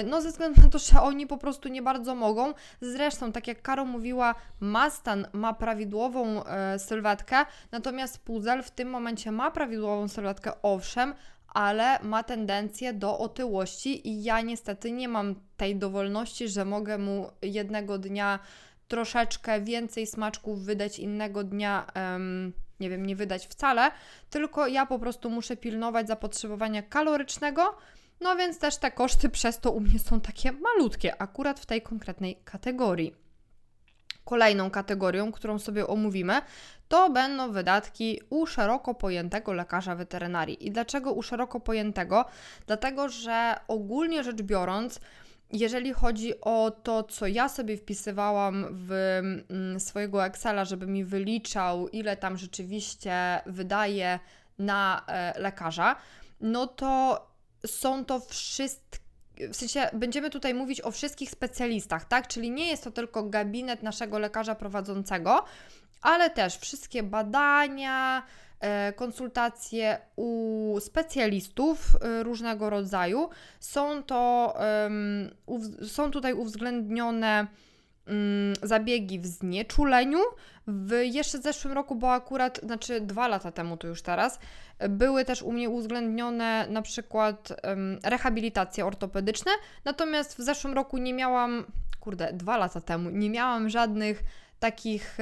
no 0.04 0.22
ze 0.22 0.30
względu 0.30 0.62
na 0.62 0.68
to, 0.68 0.78
że 0.78 1.02
oni 1.02 1.26
po 1.26 1.38
prostu 1.38 1.68
nie 1.68 1.82
bardzo 1.82 2.14
mogą. 2.14 2.54
Zresztą, 2.80 3.32
tak 3.32 3.48
jak 3.48 3.62
Karo 3.62 3.84
mówiła, 3.84 4.34
Mastan 4.60 5.26
ma 5.32 5.54
prawidłową 5.54 6.44
e, 6.44 6.78
sylwetkę, 6.78 7.36
natomiast 7.72 8.18
Puzel 8.18 8.62
w 8.62 8.70
tym 8.70 8.90
momencie 8.90 9.32
ma 9.32 9.50
prawidłową 9.50 10.08
sylwetkę, 10.08 10.52
owszem, 10.62 11.14
ale 11.48 11.98
ma 12.02 12.22
tendencję 12.22 12.92
do 12.92 13.18
otyłości 13.18 14.08
i 14.08 14.22
ja 14.22 14.40
niestety 14.40 14.92
nie 14.92 15.08
mam 15.08 15.34
tej 15.56 15.76
dowolności, 15.76 16.48
że 16.48 16.64
mogę 16.64 16.98
mu 16.98 17.30
jednego 17.42 17.98
dnia 17.98 18.38
troszeczkę 18.88 19.60
więcej 19.60 20.06
smaczków 20.06 20.64
wydać, 20.64 20.98
innego 20.98 21.44
dnia 21.44 21.86
um, 21.94 22.52
nie 22.80 22.90
wiem, 22.90 23.06
nie 23.06 23.16
wydać 23.16 23.46
wcale, 23.46 23.90
tylko 24.30 24.66
ja 24.66 24.86
po 24.86 24.98
prostu 24.98 25.30
muszę 25.30 25.56
pilnować 25.56 26.06
zapotrzebowania 26.06 26.82
kalorycznego, 26.82 27.76
no 28.20 28.36
więc 28.36 28.58
też 28.58 28.76
te 28.76 28.90
koszty 28.90 29.28
przez 29.28 29.60
to 29.60 29.72
u 29.72 29.80
mnie 29.80 29.98
są 29.98 30.20
takie 30.20 30.52
malutkie, 30.52 31.22
akurat 31.22 31.60
w 31.60 31.66
tej 31.66 31.82
konkretnej 31.82 32.36
kategorii. 32.44 33.14
Kolejną 34.24 34.70
kategorią, 34.70 35.32
którą 35.32 35.58
sobie 35.58 35.86
omówimy, 35.86 36.40
to 36.88 37.10
będą 37.10 37.52
wydatki 37.52 38.20
u 38.30 38.46
szeroko 38.46 38.94
pojętego 38.94 39.52
lekarza 39.52 39.94
weterynarii. 39.94 40.66
I 40.66 40.70
dlaczego 40.70 41.12
u 41.12 41.22
szeroko 41.22 41.60
pojętego? 41.60 42.24
Dlatego, 42.66 43.08
że 43.08 43.56
ogólnie 43.68 44.24
rzecz 44.24 44.42
biorąc, 44.42 45.00
jeżeli 45.52 45.92
chodzi 45.92 46.40
o 46.40 46.70
to, 46.70 47.02
co 47.02 47.26
ja 47.26 47.48
sobie 47.48 47.76
wpisywałam 47.76 48.66
w 48.70 48.92
mm, 49.50 49.80
swojego 49.80 50.26
Excela, 50.26 50.64
żeby 50.64 50.86
mi 50.86 51.04
wyliczał, 51.04 51.88
ile 51.88 52.16
tam 52.16 52.36
rzeczywiście 52.36 53.40
wydaje 53.46 54.18
na 54.58 55.04
e, 55.06 55.40
lekarza, 55.40 55.96
no 56.40 56.66
to 56.66 57.20
są 57.66 58.04
to 58.04 58.20
wszystkie 58.20 59.04
w 59.38 59.56
sensie 59.56 59.90
będziemy 59.92 60.30
tutaj 60.30 60.54
mówić 60.54 60.80
o 60.80 60.90
wszystkich 60.90 61.30
specjalistach, 61.30 62.04
tak? 62.04 62.28
Czyli 62.28 62.50
nie 62.50 62.68
jest 62.68 62.84
to 62.84 62.90
tylko 62.90 63.22
gabinet 63.22 63.82
naszego 63.82 64.18
lekarza 64.18 64.54
prowadzącego, 64.54 65.44
ale 66.02 66.30
też 66.30 66.56
wszystkie 66.56 67.02
badania, 67.02 68.22
e, 68.60 68.92
konsultacje 68.92 69.98
u 70.16 70.76
specjalistów 70.80 71.96
e, 72.00 72.22
różnego 72.22 72.70
rodzaju. 72.70 73.28
Są 73.60 74.02
to 74.02 74.54
są 75.88 76.10
tutaj 76.10 76.32
uwzględnione 76.32 77.46
zabiegi 78.62 79.18
w 79.18 79.26
znieczuleniu. 79.26 80.18
W 80.66 80.92
jeszcze 81.02 81.38
zeszłym 81.38 81.74
roku, 81.74 81.94
bo 81.94 82.12
akurat, 82.12 82.60
znaczy 82.62 83.00
dwa 83.00 83.28
lata 83.28 83.52
temu 83.52 83.76
to 83.76 83.86
już 83.86 84.02
teraz, 84.02 84.38
były 84.88 85.24
też 85.24 85.42
u 85.42 85.52
mnie 85.52 85.70
uwzględnione 85.70 86.66
na 86.70 86.82
przykład 86.82 87.52
um, 87.62 87.98
rehabilitacje 88.04 88.86
ortopedyczne, 88.86 89.52
natomiast 89.84 90.36
w 90.36 90.42
zeszłym 90.42 90.74
roku 90.74 90.98
nie 90.98 91.14
miałam, 91.14 91.64
kurde, 92.00 92.32
dwa 92.32 92.56
lata 92.56 92.80
temu, 92.80 93.10
nie 93.10 93.30
miałam 93.30 93.68
żadnych 93.70 94.22
takich 94.58 95.18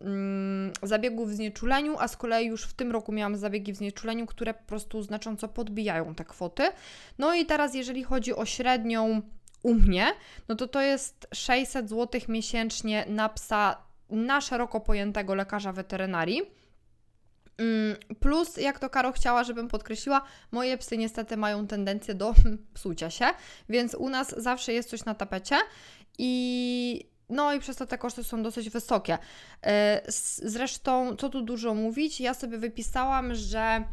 um, 0.00 0.72
zabiegów 0.82 1.30
w 1.30 1.34
znieczuleniu, 1.34 1.96
a 1.98 2.08
z 2.08 2.16
kolei 2.16 2.46
już 2.46 2.64
w 2.64 2.72
tym 2.72 2.92
roku 2.92 3.12
miałam 3.12 3.36
zabiegi 3.36 3.72
w 3.72 3.76
znieczuleniu, 3.76 4.26
które 4.26 4.54
po 4.54 4.64
prostu 4.64 5.02
znacząco 5.02 5.48
podbijają 5.48 6.14
te 6.14 6.24
kwoty. 6.24 6.62
No 7.18 7.34
i 7.34 7.46
teraz, 7.46 7.74
jeżeli 7.74 8.04
chodzi 8.04 8.34
o 8.34 8.44
średnią 8.44 9.22
u 9.62 9.74
mnie, 9.74 10.06
no 10.48 10.54
to 10.54 10.68
to 10.68 10.80
jest 10.80 11.26
600 11.34 11.88
zł 11.88 12.20
miesięcznie 12.28 13.04
na 13.08 13.28
psa 13.28 13.88
na 14.10 14.40
szeroko 14.40 14.80
pojętego 14.80 15.34
lekarza 15.34 15.72
weterynarii. 15.72 16.42
Mm, 17.58 17.96
plus, 18.20 18.56
jak 18.56 18.78
to 18.78 18.90
Karo 18.90 19.12
chciała, 19.12 19.44
żebym 19.44 19.68
podkreśliła, 19.68 20.22
moje 20.52 20.78
psy 20.78 20.98
niestety 20.98 21.36
mają 21.36 21.66
tendencję 21.66 22.14
do 22.14 22.34
psucia 22.74 23.10
się, 23.10 23.26
więc 23.68 23.94
u 23.94 24.08
nas 24.10 24.34
zawsze 24.36 24.72
jest 24.72 24.90
coś 24.90 25.04
na 25.04 25.14
tapecie 25.14 25.56
i 26.18 27.10
no 27.28 27.54
i 27.54 27.60
przez 27.60 27.76
to 27.76 27.86
te 27.86 27.98
koszty 27.98 28.24
są 28.24 28.42
dosyć 28.42 28.70
wysokie. 28.70 29.18
E, 29.66 30.02
zresztą, 30.42 31.16
co 31.16 31.28
tu 31.28 31.42
dużo 31.42 31.74
mówić, 31.74 32.20
ja 32.20 32.34
sobie 32.34 32.58
wypisałam, 32.58 33.34
że 33.34 33.84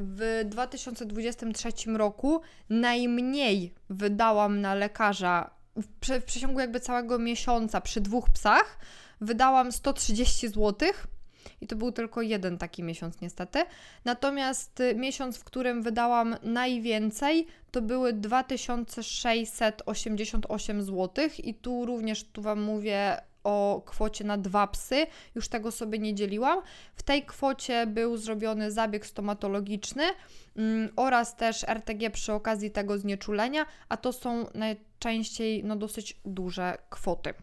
w 0.00 0.44
2023 0.44 1.72
roku 1.96 2.40
najmniej 2.70 3.74
wydałam 3.90 4.60
na 4.60 4.74
lekarza 4.74 5.50
w, 5.76 5.86
przeciągu 6.24 6.60
jakby 6.60 6.80
całego 6.80 7.18
miesiąca 7.18 7.80
przy 7.80 8.00
dwóch 8.00 8.30
psach 8.30 8.78
wydałam 9.20 9.72
130 9.72 10.48
złotych 10.48 11.06
i 11.60 11.66
to 11.66 11.76
był 11.76 11.92
tylko 11.92 12.22
jeden 12.22 12.58
taki 12.58 12.82
miesiąc 12.82 13.20
niestety. 13.20 13.64
Natomiast 14.04 14.80
y, 14.80 14.94
miesiąc, 14.94 15.38
w 15.38 15.44
którym 15.44 15.82
wydałam 15.82 16.36
najwięcej, 16.42 17.46
to 17.70 17.82
były 17.82 18.12
2688 18.12 20.82
zł 20.82 21.28
i 21.38 21.54
tu 21.54 21.86
również 21.86 22.24
tu 22.24 22.42
Wam 22.42 22.62
mówię 22.62 23.16
o 23.44 23.82
kwocie 23.86 24.24
na 24.24 24.38
dwa 24.38 24.66
psy, 24.66 25.06
już 25.34 25.48
tego 25.48 25.70
sobie 25.70 25.98
nie 25.98 26.14
dzieliłam. 26.14 26.62
W 26.94 27.02
tej 27.02 27.22
kwocie 27.22 27.86
był 27.86 28.16
zrobiony 28.16 28.70
zabieg 28.70 29.06
stomatologiczny 29.06 30.04
mm, 30.56 30.88
oraz 30.96 31.36
też 31.36 31.64
RTG 31.64 32.10
przy 32.10 32.32
okazji 32.32 32.70
tego 32.70 32.98
znieczulenia, 32.98 33.66
a 33.88 33.96
to 33.96 34.12
są 34.12 34.46
najczęściej 34.54 35.64
no, 35.64 35.76
dosyć 35.76 36.20
duże 36.24 36.78
kwoty. 36.90 37.34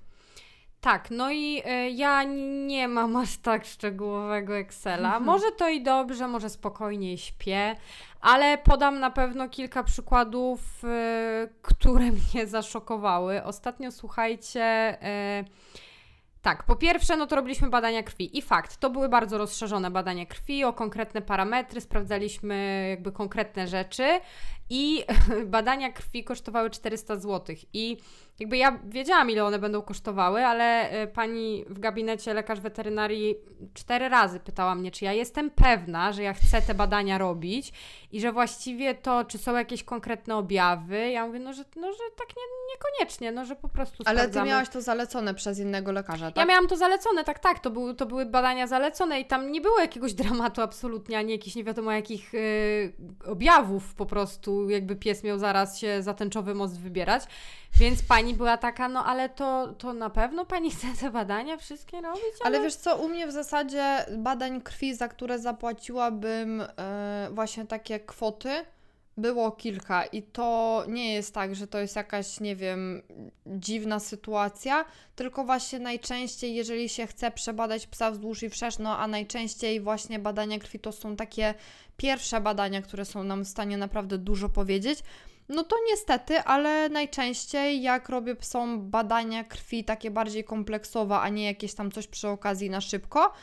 Tak, 0.81 1.11
no 1.11 1.31
i 1.31 1.63
y, 1.85 1.89
ja 1.89 2.23
nie 2.67 2.87
mam 2.87 3.15
aż 3.15 3.37
tak 3.37 3.65
szczegółowego 3.65 4.57
Excela. 4.57 5.07
Mhm. 5.07 5.23
Może 5.23 5.51
to 5.51 5.69
i 5.69 5.83
dobrze, 5.83 6.27
może 6.27 6.49
spokojniej 6.49 7.17
śpię, 7.17 7.75
ale 8.21 8.57
podam 8.57 8.99
na 8.99 9.11
pewno 9.11 9.49
kilka 9.49 9.83
przykładów, 9.83 10.83
y, 10.83 11.49
które 11.61 12.11
mnie 12.33 12.47
zaszokowały. 12.47 13.43
Ostatnio 13.43 13.91
słuchajcie. 13.91 14.97
Y, 15.41 15.86
tak, 16.41 16.63
po 16.63 16.75
pierwsze, 16.75 17.17
no 17.17 17.27
to 17.27 17.35
robiliśmy 17.35 17.69
badania 17.69 18.03
krwi. 18.03 18.37
I 18.37 18.41
fakt, 18.41 18.77
to 18.77 18.89
były 18.89 19.09
bardzo 19.09 19.37
rozszerzone 19.37 19.91
badania 19.91 20.25
krwi 20.25 20.63
o 20.63 20.73
konkretne 20.73 21.21
parametry, 21.21 21.81
sprawdzaliśmy 21.81 22.87
jakby 22.89 23.11
konkretne 23.11 23.67
rzeczy 23.67 24.19
i 24.69 25.03
badania 25.45 25.91
krwi 25.91 26.23
kosztowały 26.23 26.69
400 26.69 27.15
zł. 27.15 27.55
I 27.73 27.97
jakby 28.39 28.57
ja 28.57 28.79
wiedziałam, 28.85 29.29
ile 29.29 29.45
one 29.45 29.59
będą 29.59 29.81
kosztowały, 29.81 30.45
ale 30.45 30.93
y, 31.03 31.07
pani 31.07 31.65
w 31.69 31.79
gabinecie 31.79 32.33
lekarz 32.33 32.59
weterynarii 32.59 33.35
cztery 33.73 34.09
razy 34.09 34.39
pytała 34.39 34.75
mnie, 34.75 34.91
czy 34.91 35.05
ja 35.05 35.13
jestem 35.13 35.49
pewna, 35.51 36.13
że 36.13 36.23
ja 36.23 36.33
chcę 36.33 36.61
te 36.61 36.73
badania 36.73 37.17
robić 37.17 37.73
i 38.11 38.21
że 38.21 38.31
właściwie 38.31 38.95
to, 38.95 39.25
czy 39.25 39.37
są 39.37 39.55
jakieś 39.55 39.83
konkretne 39.83 40.35
objawy. 40.35 41.11
Ja 41.11 41.27
mówię, 41.27 41.39
no 41.39 41.53
że, 41.53 41.63
no, 41.75 41.93
że 41.93 42.03
tak 42.17 42.27
nie, 42.27 42.43
niekoniecznie, 42.73 43.31
no 43.31 43.45
że 43.45 43.55
po 43.55 43.69
prostu 43.69 44.03
Ale 44.05 44.19
sprawdzamy. 44.19 44.45
ty 44.45 44.49
miałaś 44.49 44.69
to 44.69 44.81
zalecone 44.81 45.33
przez 45.33 45.59
innego 45.59 45.91
lekarza, 45.91 46.25
tak? 46.25 46.37
Ja 46.37 46.45
miałam 46.45 46.67
to 46.67 46.77
zalecone, 46.77 47.23
tak, 47.23 47.39
tak, 47.39 47.59
to, 47.59 47.69
był, 47.69 47.93
to 47.93 48.05
były 48.05 48.25
badania 48.25 48.67
zalecone 48.67 49.19
i 49.19 49.25
tam 49.25 49.51
nie 49.51 49.61
było 49.61 49.79
jakiegoś 49.79 50.13
dramatu 50.23 50.61
absolutnie, 50.61 51.17
ani 51.17 51.31
jakichś 51.31 51.55
nie 51.55 51.63
wiadomo 51.63 51.91
jakich 51.91 52.33
y, 52.33 52.93
objawów 53.25 53.93
po 53.95 54.05
prostu 54.05 54.56
prostu 54.57 54.69
jakby 54.69 54.95
pies 54.95 55.23
miał 55.23 55.39
zaraz 55.39 55.79
się 55.79 56.03
za 56.03 56.13
tęczowy 56.13 56.55
most 56.55 56.79
wybierać. 56.79 57.23
Więc 57.79 58.01
pani 58.01 58.33
była 58.33 58.57
taka, 58.57 58.89
no 58.89 59.05
ale 59.05 59.29
to, 59.29 59.73
to 59.77 59.93
na 59.93 60.09
pewno 60.09 60.45
pani 60.45 60.71
chce 60.75 60.87
te 60.99 61.11
badania 61.11 61.57
wszystkie 61.57 62.01
robić? 62.01 62.23
Ale 62.43 62.61
wiesz 62.61 62.75
co, 62.75 62.97
u 62.97 63.09
mnie 63.09 63.27
w 63.27 63.31
zasadzie 63.31 64.05
badań 64.17 64.61
krwi, 64.61 64.95
za 64.95 65.07
które 65.07 65.39
zapłaciłabym 65.39 66.61
e, 66.61 67.29
właśnie 67.31 67.65
takie 67.65 67.99
kwoty, 67.99 68.49
było 69.17 69.51
kilka 69.51 70.05
i 70.05 70.23
to 70.23 70.83
nie 70.87 71.13
jest 71.13 71.33
tak, 71.33 71.55
że 71.55 71.67
to 71.67 71.79
jest 71.79 71.95
jakaś, 71.95 72.39
nie 72.39 72.55
wiem, 72.55 73.01
dziwna 73.45 73.99
sytuacja, 73.99 74.85
tylko 75.15 75.43
właśnie 75.43 75.79
najczęściej, 75.79 76.55
jeżeli 76.55 76.89
się 76.89 77.07
chce 77.07 77.31
przebadać 77.31 77.87
psa 77.87 78.11
wzdłuż 78.11 78.43
i 78.43 78.49
wszerz, 78.49 78.79
no 78.79 78.97
a 78.97 79.07
najczęściej 79.07 79.81
właśnie 79.81 80.19
badania 80.19 80.59
krwi 80.59 80.79
to 80.79 80.91
są 80.91 81.15
takie 81.15 81.53
pierwsze 81.97 82.41
badania, 82.41 82.81
które 82.81 83.05
są 83.05 83.23
nam 83.23 83.43
w 83.43 83.47
stanie 83.47 83.77
naprawdę 83.77 84.17
dużo 84.17 84.49
powiedzieć. 84.49 84.99
No 85.49 85.63
to 85.63 85.75
niestety, 85.89 86.39
ale 86.39 86.89
najczęściej 86.89 87.81
jak 87.81 88.09
robię 88.09 88.35
psom 88.35 88.89
badania 88.89 89.43
krwi 89.43 89.83
takie 89.83 90.11
bardziej 90.11 90.43
kompleksowe, 90.43 91.19
a 91.19 91.29
nie 91.29 91.45
jakieś 91.45 91.73
tam 91.73 91.91
coś 91.91 92.07
przy 92.07 92.27
okazji 92.27 92.69
na 92.69 92.81
szybko, 92.81 93.33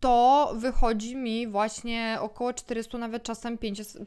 to 0.00 0.52
wychodzi 0.56 1.16
mi 1.16 1.46
właśnie 1.46 2.18
około 2.20 2.52
400, 2.52 2.98
nawet 2.98 3.22
czasem 3.22 3.58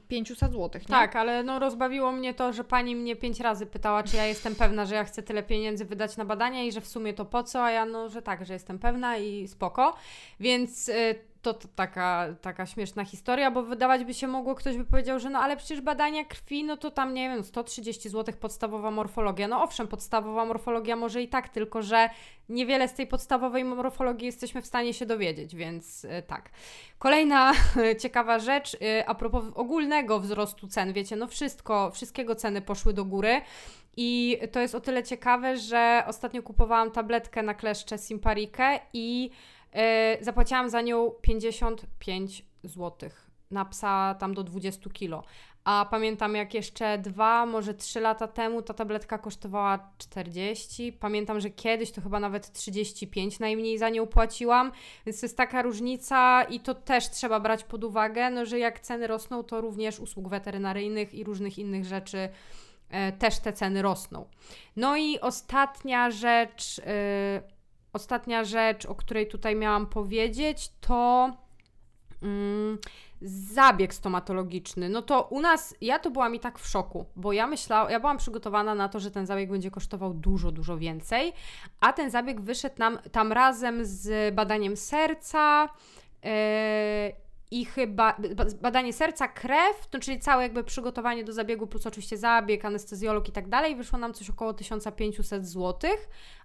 500 0.08 0.40
zł. 0.40 0.70
Nie? 0.74 0.88
Tak, 0.88 1.16
ale 1.16 1.44
no 1.44 1.60
rozbawiło 1.60 2.12
mnie 2.12 2.34
to, 2.34 2.54
że 2.54 2.64
pani 2.64 2.96
mnie 2.96 3.16
pięć 3.16 3.40
razy 3.40 3.66
pytała, 3.66 4.04
czy 4.04 4.18
ja 4.18 4.26
jestem 4.26 4.56
pewna, 4.56 4.86
że 4.86 4.96
ja 4.96 5.04
chcę 5.04 5.24
tyle 5.24 5.44
pieniędzy 5.44 5.86
wydać 5.86 6.18
na 6.18 6.26
badania 6.26 6.64
i 6.64 6.72
że 6.72 6.82
w 6.82 6.88
sumie 6.88 7.14
to 7.14 7.26
po 7.26 7.44
co, 7.44 7.64
a 7.64 7.72
ja 7.72 7.86
no, 7.86 8.10
że 8.10 8.22
tak, 8.22 8.46
że 8.46 8.54
jestem 8.54 8.80
pewna 8.80 9.18
i 9.18 9.48
spoko. 9.48 9.96
Więc. 10.40 10.88
Yy, 10.88 11.33
to, 11.44 11.54
to 11.54 11.68
taka, 11.76 12.28
taka 12.42 12.66
śmieszna 12.66 13.06
historia, 13.06 13.52
bo 13.52 13.64
wydawać 13.64 14.04
by 14.04 14.14
się 14.14 14.28
mogło, 14.28 14.56
ktoś 14.56 14.78
by 14.78 14.86
powiedział, 14.86 15.20
że 15.20 15.30
no 15.30 15.40
ale 15.40 15.58
przecież 15.58 15.82
badania 15.82 16.26
krwi, 16.26 16.64
no 16.64 16.78
to 16.78 16.92
tam 16.92 17.14
nie 17.14 17.30
wiem, 17.30 17.44
130 17.44 18.10
zł 18.10 18.36
podstawowa 18.40 18.92
morfologia. 18.92 19.48
No 19.48 19.64
owszem, 19.64 19.88
podstawowa 19.88 20.46
morfologia 20.46 20.96
może 20.96 21.22
i 21.22 21.28
tak, 21.28 21.50
tylko 21.50 21.82
że 21.82 22.10
niewiele 22.50 22.88
z 22.88 22.94
tej 22.94 23.08
podstawowej 23.08 23.66
morfologii 23.66 24.26
jesteśmy 24.26 24.62
w 24.62 24.66
stanie 24.66 24.94
się 24.94 25.06
dowiedzieć, 25.06 25.56
więc 25.56 26.04
yy, 26.04 26.22
tak. 26.22 26.50
Kolejna 27.00 27.52
ciekawa 28.02 28.40
rzecz, 28.40 28.74
yy, 28.82 29.08
a 29.08 29.16
propos 29.16 29.46
ogólnego 29.56 30.20
wzrostu 30.20 30.68
cen, 30.68 30.94
wiecie, 30.94 31.16
no 31.16 31.28
wszystko, 31.28 31.92
wszystkiego 31.92 32.36
ceny 32.36 32.62
poszły 32.62 32.94
do 32.94 33.06
góry. 33.06 33.42
I 33.98 34.40
to 34.52 34.60
jest 34.60 34.76
o 34.76 34.82
tyle 34.82 35.04
ciekawe, 35.04 35.58
że 35.58 36.04
ostatnio 36.08 36.44
kupowałam 36.44 36.92
tabletkę 36.92 37.44
na 37.44 37.54
kleszcze 37.54 37.98
Simparikę 37.98 38.80
i 38.94 39.30
E, 39.74 40.18
zapłaciłam 40.22 40.70
za 40.70 40.82
nią 40.82 41.12
55 41.22 42.46
zł. 42.64 43.10
Na 43.52 43.66
psa 43.66 44.16
tam 44.20 44.34
do 44.34 44.44
20 44.44 44.90
kg. 44.90 45.24
A 45.64 45.88
pamiętam 45.92 46.36
jak 46.36 46.54
jeszcze 46.54 46.98
dwa, 46.98 47.46
może 47.46 47.74
trzy 47.74 48.00
lata 48.00 48.28
temu 48.28 48.62
ta 48.62 48.74
tabletka 48.74 49.18
kosztowała 49.18 49.92
40. 49.98 50.94
Pamiętam, 50.94 51.40
że 51.40 51.50
kiedyś 51.50 51.92
to 51.92 52.02
chyba 52.02 52.20
nawet 52.20 52.52
35 52.52 53.40
najmniej 53.40 53.78
za 53.78 53.90
nią 53.90 54.08
płaciłam. 54.08 54.72
Więc 55.06 55.20
to 55.20 55.26
jest 55.26 55.38
taka 55.38 55.62
różnica 55.62 56.44
i 56.44 56.60
to 56.60 56.76
też 56.76 57.10
trzeba 57.10 57.40
brać 57.40 57.64
pod 57.64 57.84
uwagę, 57.84 58.30
no, 58.30 58.46
że 58.46 58.60
jak 58.60 58.80
ceny 58.80 59.08
rosną, 59.08 59.44
to 59.44 59.62
również 59.62 60.00
usług 60.00 60.28
weterynaryjnych 60.28 61.14
i 61.14 61.24
różnych 61.24 61.60
innych 61.60 61.86
rzeczy 61.86 62.30
e, 62.90 63.12
też 63.12 63.40
te 63.40 63.54
ceny 63.54 63.82
rosną. 63.82 64.26
No 64.76 64.98
i 64.98 65.20
ostatnia 65.20 66.12
rzecz. 66.12 66.80
E, 66.86 67.54
ostatnia 67.94 68.44
rzecz, 68.44 68.86
o 68.86 68.96
której 68.96 69.28
tutaj 69.28 69.56
miałam 69.56 69.88
powiedzieć, 69.88 70.72
to 70.82 71.30
mm, 72.22 72.78
zabieg 73.22 73.94
stomatologiczny. 73.94 74.90
No 74.90 75.02
to 75.02 75.24
u 75.24 75.42
nas, 75.42 75.76
ja 75.82 76.00
to 76.00 76.12
byłam 76.12 76.36
i 76.36 76.40
tak 76.40 76.60
w 76.60 76.68
szoku, 76.68 77.06
bo 77.16 77.34
ja 77.34 77.48
myślałam, 77.48 77.92
ja 77.92 78.00
byłam 78.00 78.18
przygotowana 78.18 78.76
na 78.76 78.90
to, 78.90 79.00
że 79.00 79.12
ten 79.12 79.26
zabieg 79.26 79.50
będzie 79.50 79.72
kosztował 79.72 80.14
dużo, 80.14 80.52
dużo 80.52 80.78
więcej, 80.78 81.34
a 81.80 81.94
ten 81.94 82.12
zabieg 82.12 82.42
wyszedł 82.42 82.76
nam 82.78 83.00
tam 83.12 83.32
razem 83.32 83.86
z 83.86 84.36
badaniem 84.36 84.78
serca, 84.78 85.70
yy, 86.24 86.30
i 87.54 87.66
chyba 87.66 88.18
badanie 88.62 88.94
serca, 88.94 89.28
krew, 89.28 89.88
to 89.90 90.00
czyli 90.00 90.20
całe 90.20 90.44
jakby 90.44 90.64
przygotowanie 90.64 91.24
do 91.24 91.34
zabiegu, 91.34 91.68
plus 91.68 91.88
oczywiście 91.88 92.18
zabieg, 92.18 92.66
anestezjolog 92.66 93.30
i 93.30 93.32
tak 93.32 93.50
dalej, 93.50 93.76
wyszło 93.76 94.00
nam 94.00 94.14
coś 94.14 94.30
około 94.30 94.54
1500 94.54 95.48
zł, 95.48 95.92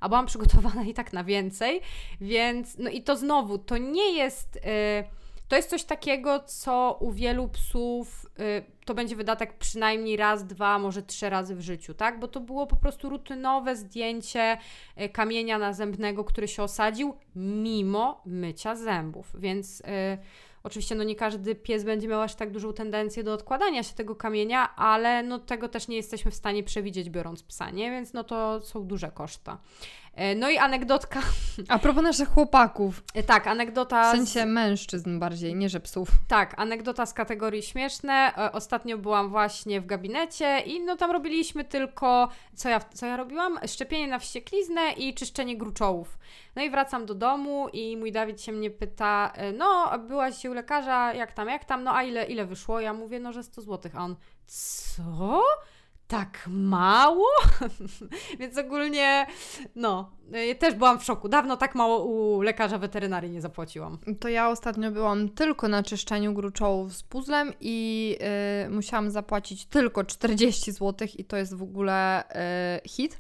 a 0.00 0.08
byłam 0.08 0.26
przygotowana 0.32 0.82
i 0.82 0.94
tak 0.94 1.12
na 1.12 1.24
więcej, 1.24 1.80
więc 2.20 2.78
no 2.78 2.90
i 2.90 3.02
to 3.02 3.16
znowu, 3.16 3.58
to 3.58 3.78
nie 3.78 4.12
jest, 4.12 4.54
yy, 4.54 5.04
to 5.48 5.56
jest 5.56 5.70
coś 5.70 5.84
takiego, 5.84 6.40
co 6.40 6.96
u 7.00 7.12
wielu 7.12 7.48
psów 7.48 8.26
yy, 8.38 8.64
to 8.84 8.94
będzie 8.94 9.16
wydatek 9.16 9.58
przynajmniej 9.58 10.16
raz, 10.16 10.46
dwa, 10.46 10.78
może 10.78 11.02
trzy 11.02 11.30
razy 11.30 11.54
w 11.54 11.60
życiu, 11.60 11.94
tak? 11.94 12.20
Bo 12.20 12.28
to 12.28 12.40
było 12.40 12.66
po 12.66 12.76
prostu 12.76 13.08
rutynowe 13.08 13.76
zdjęcie 13.76 14.58
yy, 14.96 15.08
kamienia 15.08 15.58
nazębnego, 15.58 16.24
który 16.24 16.48
się 16.48 16.62
osadził 16.62 17.14
mimo 17.36 18.22
mycia 18.26 18.76
zębów, 18.76 19.32
więc... 19.38 19.80
Yy, 19.80 20.47
Oczywiście 20.62 20.94
no 20.94 21.04
nie 21.04 21.16
każdy 21.16 21.54
pies 21.54 21.84
będzie 21.84 22.08
miał 22.08 22.22
aż 22.22 22.34
tak 22.34 22.50
dużą 22.50 22.72
tendencję 22.72 23.24
do 23.24 23.32
odkładania 23.32 23.82
się 23.82 23.94
tego 23.94 24.16
kamienia, 24.16 24.76
ale 24.76 25.22
no 25.22 25.38
tego 25.38 25.68
też 25.68 25.88
nie 25.88 25.96
jesteśmy 25.96 26.30
w 26.30 26.34
stanie 26.34 26.62
przewidzieć 26.62 27.10
biorąc 27.10 27.42
psa, 27.42 27.70
nie? 27.70 27.90
Więc 27.90 28.12
no 28.12 28.24
to 28.24 28.60
są 28.60 28.84
duże 28.86 29.10
koszta. 29.10 29.58
E, 30.18 30.34
no 30.34 30.50
i 30.50 30.58
anegdotka. 30.58 31.20
A 31.68 31.78
propos 31.78 32.02
naszych 32.02 32.28
chłopaków. 32.28 33.02
E, 33.14 33.22
tak, 33.22 33.46
anegdota. 33.46 34.12
W 34.12 34.16
sensie 34.16 34.46
mężczyzn 34.46 35.18
bardziej, 35.18 35.54
nie 35.54 35.68
że 35.68 35.80
psów. 35.80 36.08
Tak, 36.28 36.54
anegdota 36.56 37.06
z 37.06 37.14
kategorii 37.14 37.62
śmieszne. 37.62 38.12
E, 38.12 38.52
ostatnio 38.52 38.98
byłam 38.98 39.30
właśnie 39.30 39.80
w 39.80 39.86
gabinecie 39.86 40.60
i 40.60 40.80
no 40.80 40.96
tam 40.96 41.10
robiliśmy 41.10 41.64
tylko, 41.64 42.28
co 42.54 42.68
ja, 42.68 42.80
co 42.80 43.06
ja 43.06 43.16
robiłam? 43.16 43.58
Szczepienie 43.66 44.08
na 44.08 44.18
wściekliznę 44.18 44.92
i 44.92 45.14
czyszczenie 45.14 45.56
gruczołów. 45.56 46.18
No 46.56 46.62
i 46.62 46.70
wracam 46.70 47.06
do 47.06 47.14
domu 47.14 47.68
i 47.72 47.96
mój 47.96 48.12
Dawid 48.12 48.42
się 48.42 48.52
mnie 48.52 48.70
pyta, 48.70 49.32
no 49.58 49.98
byłaś 49.98 50.44
u 50.44 50.52
lekarza, 50.52 51.14
jak 51.14 51.32
tam, 51.32 51.48
jak 51.48 51.64
tam, 51.64 51.84
no 51.84 51.96
a 51.96 52.02
ile, 52.02 52.24
ile 52.24 52.46
wyszło? 52.46 52.80
Ja 52.80 52.92
mówię, 52.92 53.20
no 53.20 53.32
że 53.32 53.42
100 53.42 53.62
zł, 53.62 53.92
a 53.94 54.04
on, 54.04 54.16
co? 54.46 55.42
Tak 56.08 56.44
mało? 56.48 57.26
Więc 58.40 58.58
ogólnie, 58.58 59.26
no, 59.74 60.10
y, 60.50 60.54
też 60.54 60.74
byłam 60.74 60.98
w 60.98 61.04
szoku. 61.04 61.28
Dawno 61.28 61.56
tak 61.56 61.74
mało 61.74 62.04
u 62.04 62.42
lekarza 62.42 62.78
weterynarii 62.78 63.30
nie 63.30 63.40
zapłaciłam. 63.40 63.98
To 64.20 64.28
ja 64.28 64.48
ostatnio 64.48 64.90
byłam 64.90 65.28
tylko 65.28 65.68
na 65.68 65.82
czyszczeniu 65.82 66.34
gruczołów 66.34 66.96
z 66.96 67.02
puzzlem 67.02 67.52
i 67.60 68.16
yy, 68.64 68.70
musiałam 68.70 69.10
zapłacić 69.10 69.66
tylko 69.66 70.04
40 70.04 70.72
zł 70.72 71.08
i 71.16 71.24
to 71.24 71.36
jest 71.36 71.54
w 71.54 71.62
ogóle 71.62 72.24
yy, 72.82 72.88
hit 72.90 73.18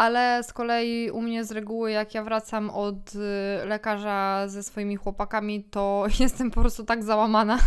ale 0.00 0.42
z 0.42 0.52
kolei 0.52 1.10
u 1.10 1.22
mnie 1.22 1.44
z 1.44 1.50
reguły, 1.50 1.90
jak 1.90 2.14
ja 2.14 2.24
wracam 2.24 2.70
od 2.70 3.14
y, 3.14 3.18
lekarza 3.66 4.48
ze 4.48 4.62
swoimi 4.62 4.96
chłopakami, 4.96 5.64
to 5.64 6.04
jestem 6.20 6.50
po 6.50 6.60
prostu 6.60 6.84
tak 6.84 7.04
załamana 7.04 7.58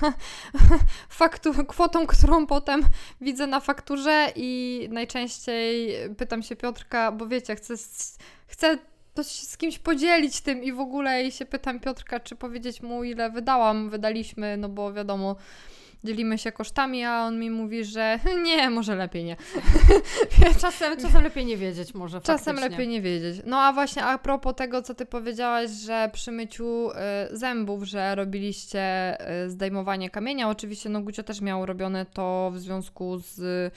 faktu, 1.09 1.53
kwotą, 1.67 2.07
którą 2.07 2.47
potem 2.47 2.81
widzę 3.21 3.47
na 3.47 3.59
fakturze 3.59 4.27
i 4.35 4.87
najczęściej 4.91 5.95
pytam 6.17 6.43
się 6.43 6.55
Piotrka, 6.55 7.11
bo 7.11 7.27
wiecie, 7.27 7.55
chcę, 7.55 7.73
chcę 8.47 8.77
to 9.13 9.23
się 9.23 9.45
z 9.45 9.57
kimś 9.57 9.79
podzielić 9.79 10.41
tym 10.41 10.63
i 10.63 10.71
w 10.71 10.79
ogóle 10.79 11.23
i 11.23 11.31
się 11.31 11.45
pytam 11.45 11.79
Piotrka, 11.79 12.19
czy 12.19 12.35
powiedzieć 12.35 12.81
mu 12.81 13.03
ile 13.03 13.29
wydałam, 13.29 13.89
wydaliśmy, 13.89 14.57
no 14.57 14.69
bo 14.69 14.93
wiadomo, 14.93 15.35
dzielimy 16.03 16.37
się 16.37 16.51
kosztami, 16.51 17.03
a 17.03 17.25
on 17.25 17.39
mi 17.39 17.49
mówi, 17.49 17.85
że 17.85 18.19
nie, 18.45 18.69
może 18.69 18.95
lepiej 18.95 19.23
nie. 19.23 19.37
czasem, 20.61 20.97
czasem 20.97 21.23
lepiej 21.23 21.45
nie 21.45 21.57
wiedzieć 21.57 21.93
może 21.93 22.21
Czasem 22.21 22.55
lepiej 22.55 22.87
nie 22.87 23.01
wiedzieć. 23.01 23.41
No 23.45 23.61
a 23.61 23.73
właśnie 23.73 24.05
a 24.05 24.17
propos 24.17 24.55
tego, 24.55 24.81
co 24.81 24.95
ty 24.95 25.05
powiedziałaś, 25.05 25.69
że 25.71 26.09
przy 26.13 26.31
myciu 26.31 26.89
y, 26.89 26.93
zębów, 27.37 27.83
że 27.83 28.15
robiliście 28.15 29.17
y, 29.45 29.49
zdejmowanie 29.49 30.09
kamienia, 30.09 30.49
oczywiście 30.49 30.89
no 30.89 31.01
Gucio 31.01 31.23
też 31.23 31.41
miał 31.41 31.65
robione 31.65 32.05
to 32.05 32.51
w 32.53 32.59
związku 32.59 33.17
z 33.17 33.39
Y, 33.39 33.71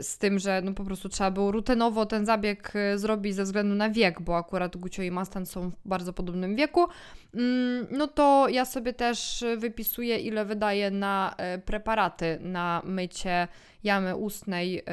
z 0.00 0.18
tym, 0.18 0.38
że 0.38 0.62
no 0.64 0.72
po 0.72 0.84
prostu 0.84 1.08
trzeba 1.08 1.30
było 1.30 1.52
rutynowo 1.52 2.06
ten 2.06 2.26
zabieg 2.26 2.72
y, 2.94 2.98
zrobić 2.98 3.34
ze 3.34 3.44
względu 3.44 3.74
na 3.74 3.90
wiek, 3.90 4.22
bo 4.22 4.36
akurat 4.36 4.76
Gucio 4.76 5.02
i 5.02 5.10
Mastan 5.10 5.46
są 5.46 5.70
w 5.70 5.74
bardzo 5.84 6.12
podobnym 6.12 6.56
wieku, 6.56 6.86
mm, 7.34 7.86
no 7.90 8.06
to 8.06 8.48
ja 8.48 8.64
sobie 8.64 8.92
też 8.92 9.44
wypisuję, 9.56 10.18
ile 10.18 10.44
wydaję 10.44 10.90
na 10.90 11.34
y, 11.56 11.58
preparaty 11.58 12.38
na 12.40 12.82
mycie 12.84 13.48
jamy 13.84 14.16
ustnej 14.16 14.84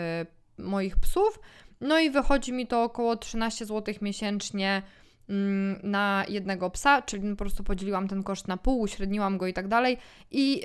moich 0.58 0.98
psów. 0.98 1.40
No 1.82 2.00
i 2.00 2.10
wychodzi 2.10 2.54
mi 2.54 2.68
to 2.68 2.84
około 2.84 3.16
13 3.16 3.66
zł 3.66 3.96
miesięcznie 4.02 4.82
mm, 5.30 5.80
na 5.84 6.26
jednego 6.30 6.70
psa, 6.70 7.02
czyli 7.02 7.30
po 7.30 7.36
prostu 7.36 7.64
podzieliłam 7.64 8.08
ten 8.08 8.24
koszt 8.24 8.48
na 8.48 8.58
pół, 8.58 8.80
uśredniłam 8.80 9.38
go 9.38 9.48
i 9.48 9.54
tak 9.54 9.68
dalej. 9.68 9.98
I 10.32 10.62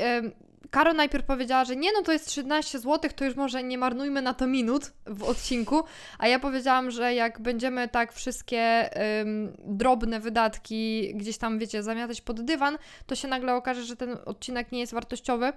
Karo 0.75 0.93
najpierw 0.93 1.25
powiedziała, 1.25 1.65
że 1.65 1.77
nie, 1.77 1.93
no 1.93 2.03
to 2.03 2.13
jest 2.13 2.27
13 2.27 2.79
zł, 2.79 3.11
to 3.17 3.25
już 3.25 3.37
może 3.37 3.63
nie 3.65 3.79
marnujmy 3.79 4.23
na 4.23 4.35
to 4.35 4.47
minut 4.47 4.93
w 5.07 5.23
odcinku, 5.23 5.83
a 6.19 6.29
ja 6.29 6.39
powiedziałam, 6.39 6.91
że 6.91 7.15
jak 7.15 7.41
będziemy 7.41 7.89
tak 7.89 8.13
wszystkie 8.13 8.91
ym, 9.21 9.57
drobne 9.59 10.21
wydatki 10.21 11.13
gdzieś 11.15 11.39
tam, 11.39 11.59
wiecie, 11.59 11.83
zamiatać 11.83 12.21
pod 12.21 12.41
dywan, 12.41 12.79
to 13.07 13.15
się 13.15 13.29
nagle 13.29 13.55
okaże, 13.55 13.85
że 13.85 13.97
ten 13.97 14.17
odcinek 14.25 14.73
nie 14.73 14.81
jest 14.81 14.95
wartościowy, 14.95 15.53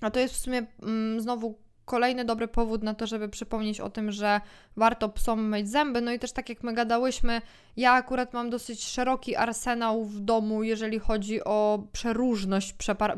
a 0.00 0.10
to 0.10 0.20
jest 0.20 0.34
w 0.34 0.38
sumie 0.38 0.66
ym, 0.82 1.20
znowu 1.20 1.58
kolejny 1.86 2.24
dobry 2.24 2.48
powód 2.48 2.82
na 2.82 2.94
to, 2.94 3.06
żeby 3.06 3.28
przypomnieć 3.28 3.80
o 3.80 3.90
tym, 3.90 4.12
że 4.12 4.40
warto 4.76 5.08
psom 5.08 5.48
myć 5.48 5.68
zęby. 5.70 6.00
No 6.00 6.12
i 6.12 6.18
też 6.18 6.32
tak 6.32 6.48
jak 6.48 6.62
my 6.62 6.74
gadałyśmy, 6.74 7.42
ja 7.76 7.92
akurat 7.92 8.32
mam 8.32 8.50
dosyć 8.50 8.84
szeroki 8.84 9.36
arsenał 9.36 10.04
w 10.04 10.20
domu, 10.20 10.62
jeżeli 10.62 10.98
chodzi 10.98 11.44
o 11.44 11.82
przeróżność 11.92 12.74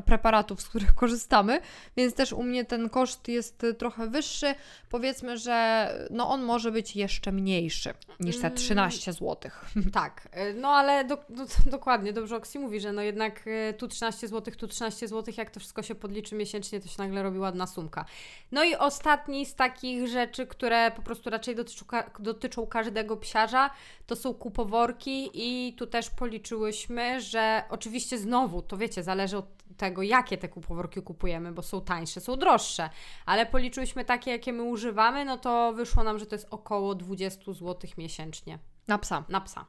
preparatów, 0.06 0.62
z 0.62 0.68
których 0.68 0.94
korzystamy, 1.02 1.60
więc 1.96 2.14
też 2.14 2.32
u 2.32 2.42
mnie 2.42 2.64
ten 2.64 2.88
koszt 2.88 3.28
jest 3.28 3.66
trochę 3.78 4.06
wyższy. 4.06 4.54
Powiedzmy, 4.88 5.38
że 5.38 5.88
no 6.10 6.30
on 6.30 6.42
może 6.42 6.72
być 6.72 6.96
jeszcze 6.96 7.32
mniejszy 7.32 7.94
niż 8.20 8.38
te 8.38 8.50
13 8.50 9.10
mm. 9.10 9.18
zł. 9.18 9.50
Tak, 9.92 10.28
e, 10.32 10.52
no 10.52 10.68
ale 10.68 11.04
do, 11.04 11.16
do, 11.28 11.46
dokładnie, 11.70 12.12
dobrze 12.12 12.36
Oksi 12.36 12.58
mówi, 12.58 12.80
że 12.80 12.92
no 12.92 13.02
jednak 13.02 13.44
e, 13.46 13.72
tu 13.72 13.88
13 13.88 14.28
zł, 14.28 14.54
tu 14.54 14.68
13 14.68 15.08
zł, 15.08 15.34
jak 15.36 15.50
to 15.50 15.60
wszystko 15.60 15.82
się 15.82 15.94
podliczy 15.94 16.34
miesięcznie, 16.34 16.80
to 16.80 16.88
się 16.88 16.94
nagle 16.98 17.22
robi 17.22 17.38
ładna 17.38 17.66
sumka. 17.66 18.04
No 18.52 18.57
i 18.64 18.76
ostatni 18.76 19.46
z 19.46 19.54
takich 19.54 20.08
rzeczy, 20.08 20.46
które 20.46 20.90
po 20.90 21.02
prostu 21.02 21.30
raczej 21.30 21.54
dotyczą, 21.54 21.86
dotyczą 22.18 22.66
każdego 22.66 23.16
psiarza, 23.16 23.70
to 24.06 24.16
są 24.16 24.34
kupoworki 24.34 25.30
i 25.34 25.72
tu 25.72 25.86
też 25.86 26.10
policzyłyśmy, 26.10 27.20
że 27.20 27.62
oczywiście 27.70 28.18
znowu, 28.18 28.62
to 28.62 28.76
wiecie, 28.76 29.02
zależy 29.02 29.36
od 29.36 29.46
tego, 29.76 30.02
jakie 30.02 30.38
te 30.38 30.48
kupoworki 30.48 31.02
kupujemy, 31.02 31.52
bo 31.52 31.62
są 31.62 31.80
tańsze, 31.80 32.20
są 32.20 32.36
droższe, 32.36 32.90
ale 33.26 33.46
policzyłyśmy 33.46 34.04
takie, 34.04 34.30
jakie 34.30 34.52
my 34.52 34.62
używamy, 34.62 35.24
no 35.24 35.38
to 35.38 35.72
wyszło 35.72 36.04
nam, 36.04 36.18
że 36.18 36.26
to 36.26 36.34
jest 36.34 36.46
około 36.50 36.94
20 36.94 37.52
zł 37.52 37.90
miesięcznie. 37.98 38.58
Na 38.88 38.98
psa. 38.98 39.24
Na 39.28 39.40
psa. 39.40 39.64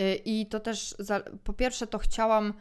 Y, 0.00 0.14
I 0.24 0.46
to 0.46 0.60
też, 0.60 0.94
po 1.44 1.52
pierwsze, 1.52 1.86
to 1.86 1.98
chciałam 1.98 2.54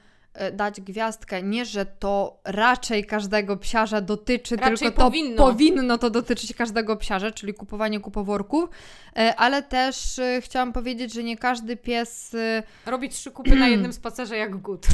dać 0.53 0.81
gwiazdkę, 0.81 1.43
nie, 1.43 1.65
że 1.65 1.85
to 1.85 2.39
raczej 2.43 3.05
każdego 3.05 3.57
psiarza 3.57 4.01
dotyczy, 4.01 4.55
raczej 4.55 4.77
tylko 4.77 5.03
powinno. 5.03 5.37
to 5.37 5.43
powinno 5.43 5.97
to 5.97 6.09
dotyczyć 6.09 6.53
każdego 6.53 6.97
psiarza, 6.97 7.31
czyli 7.31 7.53
kupowanie 7.53 7.99
kupoworków, 7.99 8.69
y, 8.69 9.35
ale 9.35 9.63
też 9.63 10.21
chciałam 10.39 10.73
powiedzieć, 10.73 11.13
że 11.13 11.23
nie 11.23 11.37
każdy 11.37 11.77
pies... 11.77 12.35
Robi 12.85 13.09
trzy 13.09 13.31
kupy 13.31 13.55
na 13.55 13.67
jednym 13.73 13.93
spacerze 13.93 14.37
jak 14.37 14.55
gut. 14.57 14.87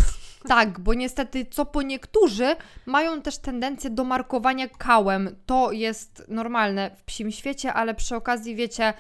Tak, 0.47 0.79
bo 0.79 0.93
niestety 0.93 1.45
co 1.45 1.65
po 1.65 1.81
niektórzy 1.81 2.55
mają 2.85 3.21
też 3.21 3.37
tendencję 3.37 3.89
do 3.89 4.03
markowania 4.03 4.67
kałem. 4.67 5.35
To 5.45 5.71
jest 5.71 6.23
normalne 6.27 6.91
w 6.95 7.03
psim 7.03 7.31
świecie, 7.31 7.73
ale 7.73 7.95
przy 7.95 8.15
okazji 8.15 8.55
wiecie 8.55 8.93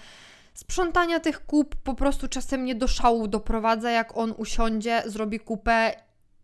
sprzątania 0.53 1.19
tych 1.19 1.45
kup 1.45 1.75
po 1.75 1.93
prostu 1.93 2.27
czasem 2.27 2.65
nie 2.65 2.75
do 2.75 2.87
szału 2.87 3.27
doprowadza, 3.27 3.91
jak 3.91 4.17
on 4.17 4.33
usiądzie, 4.37 5.03
zrobi 5.05 5.39
kupę 5.39 5.95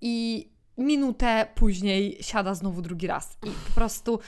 i 0.02 0.48
minutę 0.78 1.48
później 1.56 2.18
siada 2.22 2.54
znowu 2.54 2.82
drugi 2.82 3.08
raz. 3.08 3.38
I 3.44 3.50
po 3.68 3.76
prostu 3.76 4.20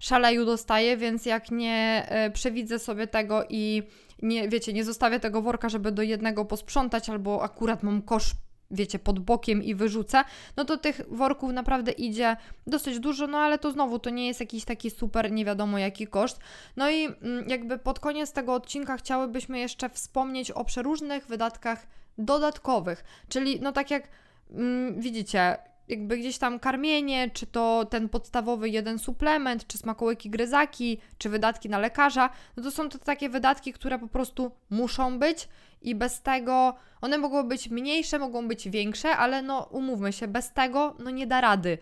szaleju 0.00 0.44
dostaje, 0.44 0.96
więc 0.96 1.26
jak 1.26 1.50
nie 1.50 2.06
e, 2.08 2.30
przewidzę 2.30 2.78
sobie 2.78 3.06
tego 3.06 3.44
i 3.48 3.82
nie, 4.22 4.48
wiecie, 4.48 4.72
nie 4.72 4.84
zostawię 4.84 5.20
tego 5.20 5.42
worka, 5.42 5.68
żeby 5.68 5.92
do 5.92 6.02
jednego 6.02 6.44
posprzątać, 6.44 7.08
albo 7.08 7.42
akurat 7.42 7.82
mam 7.82 8.02
kosz 8.02 8.34
wiecie, 8.70 8.98
pod 8.98 9.18
bokiem 9.18 9.62
i 9.62 9.74
wyrzucę, 9.74 10.24
no 10.56 10.64
to 10.64 10.76
tych 10.76 11.00
worków 11.08 11.52
naprawdę 11.52 11.92
idzie 11.92 12.36
dosyć 12.66 12.98
dużo, 12.98 13.26
no 13.26 13.38
ale 13.38 13.58
to 13.58 13.72
znowu 13.72 13.98
to 13.98 14.10
nie 14.10 14.26
jest 14.26 14.40
jakiś 14.40 14.64
taki 14.64 14.90
super 14.90 15.32
nie 15.32 15.44
wiadomo 15.44 15.78
jaki 15.78 16.06
koszt. 16.06 16.40
No 16.76 16.90
i 16.90 17.04
mm, 17.04 17.48
jakby 17.48 17.78
pod 17.78 18.00
koniec 18.00 18.32
tego 18.32 18.54
odcinka 18.54 18.96
chciałybyśmy 18.96 19.58
jeszcze 19.58 19.88
wspomnieć 19.88 20.50
o 20.50 20.64
przeróżnych 20.64 21.26
wydatkach 21.26 21.86
dodatkowych, 22.18 23.04
czyli 23.28 23.60
no 23.60 23.72
tak 23.72 23.90
jak 23.90 24.08
mm, 24.52 25.00
widzicie, 25.00 25.56
jakby 25.90 26.18
gdzieś 26.18 26.38
tam 26.38 26.58
karmienie, 26.58 27.30
czy 27.30 27.46
to 27.46 27.84
ten 27.90 28.08
podstawowy 28.08 28.68
jeden 28.68 28.98
suplement, 28.98 29.66
czy 29.66 29.78
smakołyki 29.78 30.30
gryzaki, 30.30 30.98
czy 31.18 31.28
wydatki 31.28 31.68
na 31.68 31.78
lekarza, 31.78 32.30
no 32.56 32.62
to 32.62 32.70
są 32.70 32.88
to 32.88 32.98
takie 32.98 33.28
wydatki, 33.28 33.72
które 33.72 33.98
po 33.98 34.08
prostu 34.08 34.50
muszą 34.70 35.18
być 35.18 35.48
i 35.82 35.94
bez 35.94 36.22
tego 36.22 36.74
one 37.00 37.18
mogą 37.18 37.42
być 37.42 37.70
mniejsze, 37.70 38.18
mogą 38.18 38.48
być 38.48 38.68
większe, 38.68 39.16
ale 39.16 39.42
no 39.42 39.68
umówmy 39.70 40.12
się, 40.12 40.28
bez 40.28 40.52
tego 40.52 40.94
no 40.98 41.10
nie 41.10 41.26
da 41.26 41.40
rady. 41.40 41.78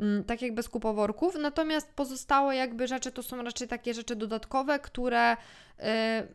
Mm, 0.00 0.24
tak 0.24 0.42
jak 0.42 0.54
bez 0.54 0.68
kupoworków, 0.68 1.34
natomiast 1.40 1.92
pozostałe 1.92 2.56
jakby 2.56 2.88
rzeczy 2.88 3.12
to 3.12 3.22
są 3.22 3.42
raczej 3.42 3.68
takie 3.68 3.94
rzeczy 3.94 4.16
dodatkowe, 4.16 4.78
które 4.78 5.36
yy, 5.78 5.84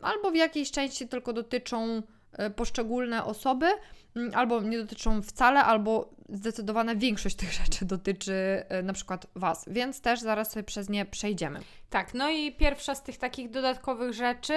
albo 0.02 0.30
w 0.30 0.34
jakiejś 0.34 0.70
części 0.70 1.08
tylko 1.08 1.32
dotyczą 1.32 2.02
poszczególne 2.56 3.24
osoby, 3.24 3.66
yy, 4.14 4.30
albo 4.34 4.62
nie 4.62 4.78
dotyczą 4.78 5.22
wcale, 5.22 5.64
albo 5.64 6.10
zdecydowana 6.28 6.94
większość 6.94 7.36
tych 7.46 7.52
rzeczy 7.52 7.84
dotyczy 7.84 8.64
yy, 8.70 8.82
na 8.82 8.92
przykład 8.92 9.26
Was, 9.34 9.64
więc 9.66 10.00
też 10.00 10.20
zaraz 10.20 10.52
sobie 10.52 10.62
przez 10.62 10.88
nie 10.88 11.04
przejdziemy. 11.04 11.60
Tak, 11.90 12.14
no 12.14 12.30
i 12.30 12.52
pierwsza 12.52 12.94
z 12.94 13.02
tych 13.02 13.18
takich 13.18 13.50
dodatkowych 13.50 14.12
rzeczy, 14.12 14.54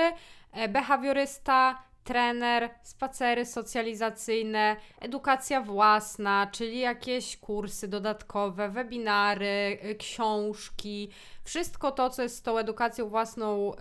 e, 0.52 0.70
behawiorysta 0.70 1.90
trener, 2.04 2.70
spacery 2.84 3.46
socjalizacyjne, 3.46 4.76
edukacja 5.00 5.62
własna, 5.62 6.48
czyli 6.52 6.80
jakieś 6.80 7.38
kursy 7.38 7.88
dodatkowe, 7.88 8.70
webinary, 8.70 9.78
książki, 10.00 11.10
wszystko 11.44 11.92
to, 11.92 12.10
co 12.10 12.22
jest 12.22 12.38
z 12.38 12.42
tą 12.42 12.58
edukacją 12.58 13.10
własną. 13.10 13.72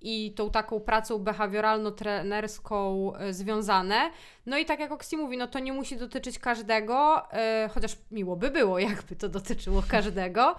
I 0.00 0.32
tą 0.32 0.50
taką 0.50 0.80
pracą 0.80 1.18
behawioralno-trenerską 1.18 3.12
y, 3.20 3.34
związane. 3.34 4.10
No 4.46 4.58
i 4.58 4.64
tak 4.64 4.80
jak 4.80 4.92
Oksi 4.92 5.16
mówi, 5.16 5.36
no 5.36 5.46
to 5.46 5.58
nie 5.58 5.72
musi 5.72 5.96
dotyczyć 5.96 6.38
każdego, 6.38 7.22
yy, 7.62 7.68
chociaż 7.68 7.96
miło 8.10 8.36
by 8.36 8.50
było, 8.50 8.78
jakby 8.88 9.16
to 9.16 9.28
dotyczyło 9.28 9.82
każdego. 9.88 10.56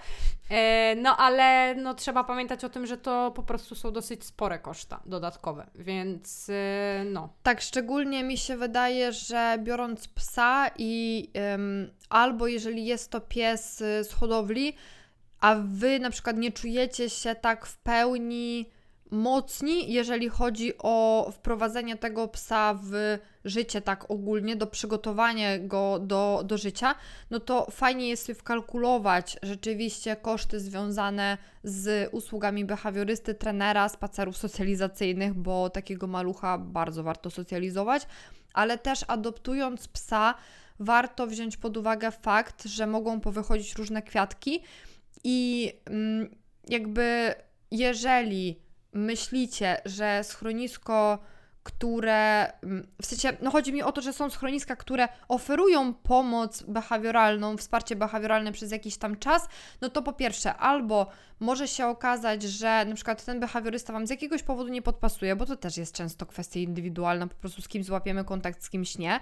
Yy, 0.50 0.58
no 0.95 1.17
ale 1.17 1.76
no, 1.76 1.93
trzeba 1.93 2.23
pamiętać 2.23 2.63
o 2.63 2.69
tym, 2.69 2.86
że 2.86 2.97
to 2.97 3.32
po 3.36 3.43
prostu 3.43 3.76
są 3.76 3.91
dosyć 3.91 4.26
spore 4.26 4.60
koszta 4.60 5.02
dodatkowe, 5.06 5.67
więc 5.76 6.52
no. 7.06 7.30
Tak, 7.43 7.62
szczególnie 7.62 8.23
mi 8.23 8.38
się 8.38 8.58
wydaje, 8.58 9.12
że 9.12 9.58
biorąc 9.63 10.08
psa 10.08 10.71
i 10.78 11.30
albo 12.10 12.47
jeżeli 12.47 12.86
jest 12.86 13.12
to 13.12 13.21
pies 13.21 13.78
z 13.78 14.13
hodowli, 14.13 14.73
a 15.39 15.56
wy 15.56 16.00
na 16.00 16.10
przykład 16.10 16.38
nie 16.38 16.52
czujecie 16.52 17.10
się 17.10 17.36
tak 17.36 17.65
w 17.65 17.78
pełni 17.78 18.69
mocni, 19.12 19.93
jeżeli 19.93 20.30
chodzi 20.30 20.74
o 20.80 21.28
wprowadzenie 21.34 21.98
tego 21.98 22.28
psa 22.28 22.80
w 22.84 23.17
życie 23.46 23.82
tak 23.82 24.12
ogólnie, 24.12 24.56
do 24.56 24.67
przygotowania 24.67 25.60
go 25.60 26.00
do, 26.00 26.41
do 26.46 26.58
życia, 26.58 26.96
no 27.30 27.39
to 27.39 27.67
fajnie 27.72 28.10
jest 28.10 28.32
wkalkulować 28.32 29.38
rzeczywiście 29.43 30.15
koszty 30.15 30.60
związane 30.60 31.38
z 31.63 32.13
usługami 32.13 32.65
behawiorysty, 32.65 33.36
trenera, 33.36 33.89
spacerów 33.89 34.38
socjalizacyjnych, 34.38 35.34
bo 35.34 35.70
takiego 35.70 36.08
malucha 36.08 36.58
bardzo 36.58 37.04
warto 37.04 37.30
socjalizować, 37.30 38.08
ale 38.54 38.78
też 38.78 39.06
adoptując 39.08 39.88
psa, 39.88 40.34
warto 40.80 41.28
wziąć 41.28 41.58
pod 41.58 41.78
uwagę 41.78 42.12
fakt, 42.12 42.65
że 42.65 42.88
mogą 42.88 43.20
powychodzić 43.22 43.76
różne 43.76 44.02
kwiatki 44.02 44.63
i 45.24 45.74
mm, 45.86 46.36
jakby 46.70 47.36
jeżeli 47.72 48.67
myślicie, 48.98 49.82
że 49.86 50.24
schronisko, 50.24 51.20
które 51.64 52.54
mm, 52.64 52.88
w 53.02 53.06
sensie, 53.06 53.38
no 53.42 53.52
chodzi 53.52 53.74
mi 53.74 53.84
o 53.84 53.92
to, 53.92 54.02
że 54.02 54.14
są 54.14 54.30
schroniska, 54.30 54.76
które 54.76 55.08
oferują 55.28 55.94
pomoc 55.94 56.64
behawioralną, 56.64 57.58
wsparcie 57.58 57.96
behawioralne 57.96 58.52
przez 58.52 58.72
jakiś 58.72 58.98
tam 58.98 59.16
czas, 59.16 59.48
no 59.82 59.90
to 59.90 60.02
po 60.02 60.14
pierwsze, 60.14 60.56
albo 60.56 61.08
może 61.40 61.68
się 61.68 61.86
okazać, 61.86 62.44
że 62.44 62.86
na 62.86 62.96
przykład 62.96 63.26
ten 63.26 63.40
behawiorysta 63.40 63.94
Wam 63.94 64.08
z 64.08 64.10
jakiegoś 64.10 64.44
powodu 64.44 64.70
nie 64.70 64.82
podpasuje, 64.82 65.36
bo 65.36 65.46
to 65.46 65.56
też 65.56 65.78
jest 65.78 65.96
często 65.96 66.26
kwestia 66.26 66.60
indywidualna, 66.60 67.28
po 67.28 67.36
prostu 67.36 67.62
z 67.62 67.68
kim 67.68 67.84
złapiemy 67.84 68.24
kontakt, 68.24 68.64
z 68.64 68.70
kimś 68.70 68.98
nie. 68.98 69.20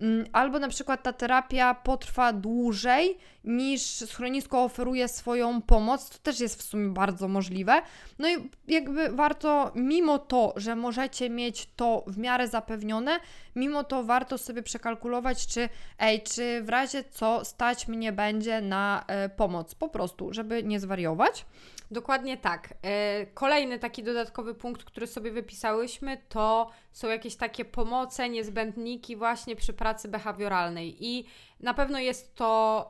Mm, 0.00 0.26
albo 0.32 0.58
na 0.58 0.68
przykład 0.68 1.02
ta 1.02 1.12
terapia 1.12 1.74
potrwa 1.74 2.32
dłużej 2.32 3.18
niż 3.46 3.82
schronisko 3.82 4.64
oferuje 4.64 5.08
swoją 5.08 5.62
pomoc, 5.62 6.10
to 6.10 6.18
też 6.18 6.40
jest 6.40 6.62
w 6.62 6.62
sumie 6.62 6.88
bardzo 6.88 7.28
możliwe. 7.28 7.82
No 8.18 8.28
i 8.28 8.50
jakby 8.68 9.08
warto, 9.08 9.72
mimo 9.74 10.18
to, 10.18 10.54
że 10.56 10.76
możecie 10.76 11.30
mieć 11.30 11.68
to 11.76 12.04
w 12.06 12.18
miarę 12.18 12.48
zapewnione, 12.48 13.20
mimo 13.56 13.84
to 13.84 14.04
warto 14.04 14.38
sobie 14.38 14.62
przekalkulować, 14.62 15.46
czy 15.46 15.68
ej, 15.98 16.22
czy 16.22 16.62
w 16.62 16.68
razie 16.68 17.04
co 17.10 17.44
stać 17.44 17.88
mnie 17.88 18.12
będzie 18.12 18.60
na 18.60 19.04
e, 19.06 19.28
pomoc, 19.28 19.74
po 19.74 19.88
prostu, 19.88 20.32
żeby 20.32 20.62
nie 20.62 20.80
zwariować. 20.80 21.46
Dokładnie 21.90 22.36
tak. 22.36 22.74
E, 22.82 23.26
kolejny 23.26 23.78
taki 23.78 24.02
dodatkowy 24.02 24.54
punkt, 24.54 24.84
który 24.84 25.06
sobie 25.06 25.30
wypisałyśmy, 25.30 26.18
to 26.28 26.70
są 26.92 27.08
jakieś 27.08 27.36
takie 27.36 27.64
pomoce, 27.64 28.28
niezbędniki 28.28 29.16
właśnie 29.16 29.56
przy 29.56 29.72
pracy 29.72 30.08
behawioralnej. 30.08 30.96
I 31.04 31.26
na 31.60 31.74
pewno 31.74 31.98
jest 31.98 32.34
to, 32.34 32.88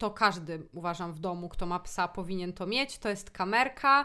to 0.00 0.10
każdy, 0.10 0.62
uważam, 0.72 1.12
w 1.12 1.18
domu, 1.18 1.48
kto 1.48 1.66
ma 1.66 1.78
psa, 1.80 2.08
powinien 2.08 2.52
to 2.52 2.66
mieć. 2.66 2.98
To 2.98 3.08
jest 3.08 3.30
kamerka. 3.30 4.04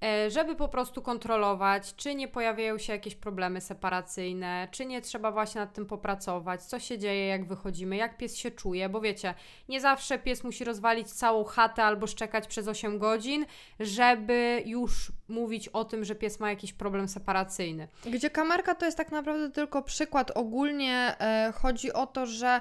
e, 0.00 0.30
żeby 0.30 0.56
po 0.56 0.68
prostu 0.68 1.02
kontrolować, 1.02 1.94
czy 1.94 2.14
nie 2.14 2.28
pojawiają 2.28 2.78
się 2.78 2.92
jakieś 2.92 3.14
problemy 3.14 3.60
separacyjne, 3.60 4.68
czy 4.70 4.86
nie 4.86 5.00
trzeba 5.00 5.32
właśnie 5.32 5.60
nad 5.60 5.72
tym 5.72 5.86
popracować, 5.86 6.62
co 6.62 6.78
się 6.78 6.98
dzieje, 6.98 7.26
jak 7.26 7.44
wychodzimy, 7.44 7.96
jak 7.96 8.16
pies 8.16 8.36
się 8.36 8.50
czuje, 8.50 8.88
bo 8.88 9.00
wiecie, 9.00 9.34
nie 9.68 9.80
zawsze 9.80 10.18
pies 10.18 10.44
musi 10.44 10.64
rozwalić 10.64 11.12
całą 11.12 11.44
chatę 11.44 11.84
albo 11.84 12.06
szczekać 12.06 12.46
przez 12.46 12.68
8 12.68 12.98
godzin, 12.98 13.46
żeby 13.80 14.62
już 14.66 15.12
mówić 15.28 15.68
o 15.68 15.84
tym, 15.84 16.04
że 16.04 16.14
pies 16.14 16.40
ma 16.40 16.50
jakiś 16.50 16.72
problem 16.72 17.08
separacyjny. 17.08 17.88
Gdzie 18.06 18.30
kamerka 18.30 18.74
to 18.74 18.86
jest 18.86 18.98
tak 18.98 19.12
naprawdę 19.12 19.50
tylko 19.50 19.82
przykład. 19.82 20.30
Ogólnie 20.30 21.16
e, 21.20 21.52
chodzi 21.52 21.92
o 21.92 22.06
to, 22.06 22.26
że 22.26 22.60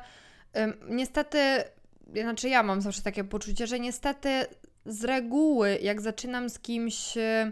niestety, 0.89 1.63
znaczy 2.21 2.49
ja 2.49 2.63
mam 2.63 2.81
zawsze 2.81 3.01
takie 3.01 3.23
poczucie, 3.23 3.67
że 3.67 3.79
niestety 3.79 4.45
z 4.85 5.03
reguły, 5.03 5.79
jak 5.81 6.01
zaczynam 6.01 6.49
z 6.49 6.59
kimś 6.59 7.17
e, 7.17 7.51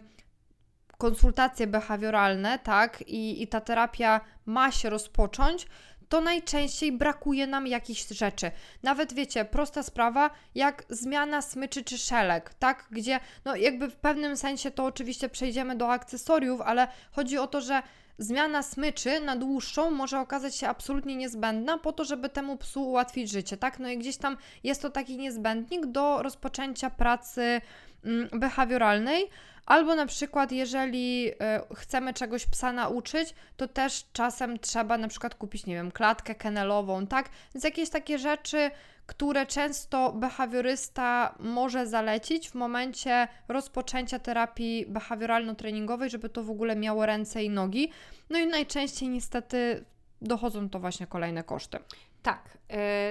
konsultacje 0.97 1.67
behawioralne, 1.67 2.59
tak, 2.59 3.01
i, 3.01 3.43
i 3.43 3.47
ta 3.47 3.61
terapia 3.61 4.21
ma 4.45 4.71
się 4.71 4.89
rozpocząć, 4.89 5.67
to 6.09 6.21
najczęściej 6.21 6.91
brakuje 6.91 7.47
nam 7.47 7.67
jakichś 7.67 8.07
rzeczy. 8.07 8.51
Nawet 8.83 9.13
wiecie, 9.13 9.45
prosta 9.45 9.83
sprawa, 9.83 10.29
jak 10.55 10.83
zmiana 10.89 11.41
smyczy 11.41 11.83
czy 11.83 11.97
szelek, 11.97 12.53
tak? 12.53 12.87
Gdzie, 12.91 13.19
no 13.45 13.55
jakby 13.55 13.89
w 13.89 13.95
pewnym 13.95 14.37
sensie 14.37 14.71
to 14.71 14.85
oczywiście 14.85 15.29
przejdziemy 15.29 15.75
do 15.75 15.91
akcesoriów, 15.91 16.61
ale 16.61 16.87
chodzi 17.11 17.37
o 17.37 17.47
to, 17.47 17.61
że 17.61 17.83
zmiana 18.21 18.63
smyczy 18.63 19.19
na 19.19 19.35
dłuższą 19.35 19.91
może 19.91 20.19
okazać 20.19 20.55
się 20.55 20.67
absolutnie 20.67 21.15
niezbędna 21.15 21.77
po 21.77 21.93
to, 21.93 22.05
żeby 22.05 22.29
temu 22.29 22.57
psu 22.57 22.83
ułatwić 22.83 23.31
życie, 23.31 23.57
tak? 23.57 23.79
No 23.79 23.89
i 23.89 23.97
gdzieś 23.97 24.17
tam 24.17 24.37
jest 24.63 24.81
to 24.81 24.89
taki 24.89 25.17
niezbędnik 25.17 25.85
do 25.85 26.23
rozpoczęcia 26.23 26.89
pracy 26.89 27.61
mm, 28.05 28.29
behawioralnej, 28.39 29.29
Albo 29.65 29.95
na 29.95 30.05
przykład, 30.05 30.51
jeżeli 30.51 31.31
y, 31.31 31.75
chcemy 31.75 32.13
czegoś 32.13 32.45
psa 32.45 32.71
nauczyć, 32.71 33.33
to 33.57 33.67
też 33.67 34.05
czasem 34.13 34.59
trzeba 34.59 34.97
na 34.97 35.07
przykład 35.07 35.35
kupić, 35.35 35.65
nie 35.65 35.75
wiem, 35.75 35.91
klatkę 35.91 36.35
kenelową, 36.35 37.07
tak? 37.07 37.29
Więc 37.55 37.63
jakieś 37.63 37.89
takie 37.89 38.19
rzeczy, 38.19 38.71
które 39.05 39.45
często 39.45 40.13
behawiorysta 40.13 41.35
może 41.39 41.87
zalecić 41.87 42.49
w 42.49 42.55
momencie 42.55 43.27
rozpoczęcia 43.47 44.19
terapii 44.19 44.85
behawioralno-treningowej, 44.87 46.09
żeby 46.09 46.29
to 46.29 46.43
w 46.43 46.49
ogóle 46.49 46.75
miało 46.75 47.05
ręce 47.05 47.43
i 47.43 47.49
nogi. 47.49 47.91
No 48.29 48.39
i 48.39 48.47
najczęściej 48.47 49.09
niestety 49.09 49.85
dochodzą 50.21 50.69
to 50.69 50.79
właśnie 50.79 51.07
kolejne 51.07 51.43
koszty. 51.43 51.79
Tak. 52.21 52.57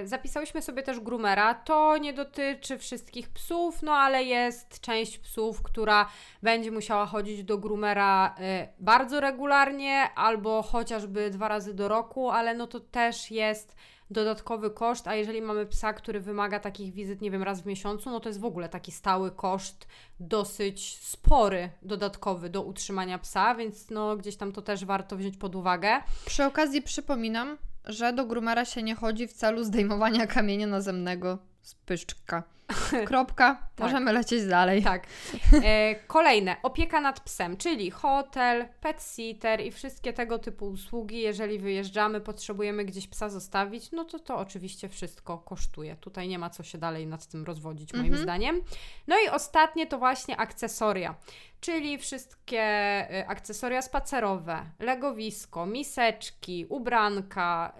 Yy, 0.00 0.06
zapisałyśmy 0.08 0.62
sobie 0.62 0.82
też 0.82 1.00
groomera. 1.00 1.54
To 1.54 1.96
nie 1.96 2.12
dotyczy 2.12 2.78
wszystkich 2.78 3.28
psów, 3.28 3.82
no 3.82 3.92
ale 3.92 4.24
jest 4.24 4.80
część 4.80 5.18
psów, 5.18 5.62
która 5.62 6.08
będzie 6.42 6.70
musiała 6.70 7.06
chodzić 7.06 7.44
do 7.44 7.58
groomera 7.58 8.34
yy, 8.38 8.68
bardzo 8.78 9.20
regularnie 9.20 10.08
albo 10.14 10.62
chociażby 10.62 11.30
dwa 11.30 11.48
razy 11.48 11.74
do 11.74 11.88
roku, 11.88 12.30
ale 12.30 12.54
no 12.54 12.66
to 12.66 12.80
też 12.80 13.30
jest 13.30 13.76
dodatkowy 14.10 14.70
koszt, 14.70 15.08
a 15.08 15.14
jeżeli 15.14 15.42
mamy 15.42 15.66
psa, 15.66 15.92
który 15.92 16.20
wymaga 16.20 16.60
takich 16.60 16.94
wizyt, 16.94 17.20
nie 17.20 17.30
wiem, 17.30 17.42
raz 17.42 17.62
w 17.62 17.66
miesiącu, 17.66 18.10
no 18.10 18.20
to 18.20 18.28
jest 18.28 18.40
w 18.40 18.44
ogóle 18.44 18.68
taki 18.68 18.92
stały 18.92 19.30
koszt, 19.30 19.86
dosyć 20.20 20.98
spory, 21.02 21.70
dodatkowy 21.82 22.50
do 22.50 22.62
utrzymania 22.62 23.18
psa, 23.18 23.54
więc 23.54 23.90
no 23.90 24.16
gdzieś 24.16 24.36
tam 24.36 24.52
to 24.52 24.62
też 24.62 24.84
warto 24.84 25.16
wziąć 25.16 25.36
pod 25.36 25.54
uwagę. 25.54 25.88
Przy 26.26 26.44
okazji 26.44 26.82
przypominam, 26.82 27.58
że 27.84 28.12
do 28.12 28.24
grumera 28.24 28.64
się 28.64 28.82
nie 28.82 28.94
chodzi 28.94 29.28
w 29.28 29.32
celu 29.32 29.64
zdejmowania 29.64 30.26
kamienia 30.26 30.66
nazemnego 30.66 31.38
z 31.62 31.74
pyszczka. 31.74 32.42
Kropka. 33.08 33.68
tak. 33.76 33.86
Możemy 33.86 34.12
lecieć 34.12 34.46
dalej. 34.46 34.82
Tak. 34.82 35.06
E, 35.64 35.94
kolejne. 35.94 36.56
Opieka 36.62 37.00
nad 37.00 37.20
psem, 37.20 37.56
czyli 37.56 37.90
hotel, 37.90 38.68
pet 38.80 39.02
sitter 39.02 39.60
i 39.60 39.70
wszystkie 39.70 40.12
tego 40.12 40.38
typu 40.38 40.66
usługi. 40.66 41.20
Jeżeli 41.20 41.58
wyjeżdżamy, 41.58 42.20
potrzebujemy 42.20 42.84
gdzieś 42.84 43.08
psa 43.08 43.28
zostawić, 43.28 43.92
no 43.92 44.04
to 44.04 44.18
to 44.18 44.38
oczywiście 44.38 44.88
wszystko 44.88 45.38
kosztuje. 45.38 45.96
Tutaj 45.96 46.28
nie 46.28 46.38
ma 46.38 46.50
co 46.50 46.62
się 46.62 46.78
dalej 46.78 47.06
nad 47.06 47.26
tym 47.26 47.44
rozwodzić, 47.44 47.92
moim 47.92 48.06
mhm. 48.06 48.22
zdaniem. 48.22 48.62
No 49.06 49.16
i 49.26 49.28
ostatnie 49.28 49.86
to 49.86 49.98
właśnie 49.98 50.36
akcesoria 50.36 51.14
czyli 51.60 51.98
wszystkie 51.98 52.62
y, 53.20 53.28
akcesoria 53.28 53.82
spacerowe, 53.82 54.66
legowisko, 54.78 55.66
miseczki, 55.66 56.66
ubranka. 56.68 57.72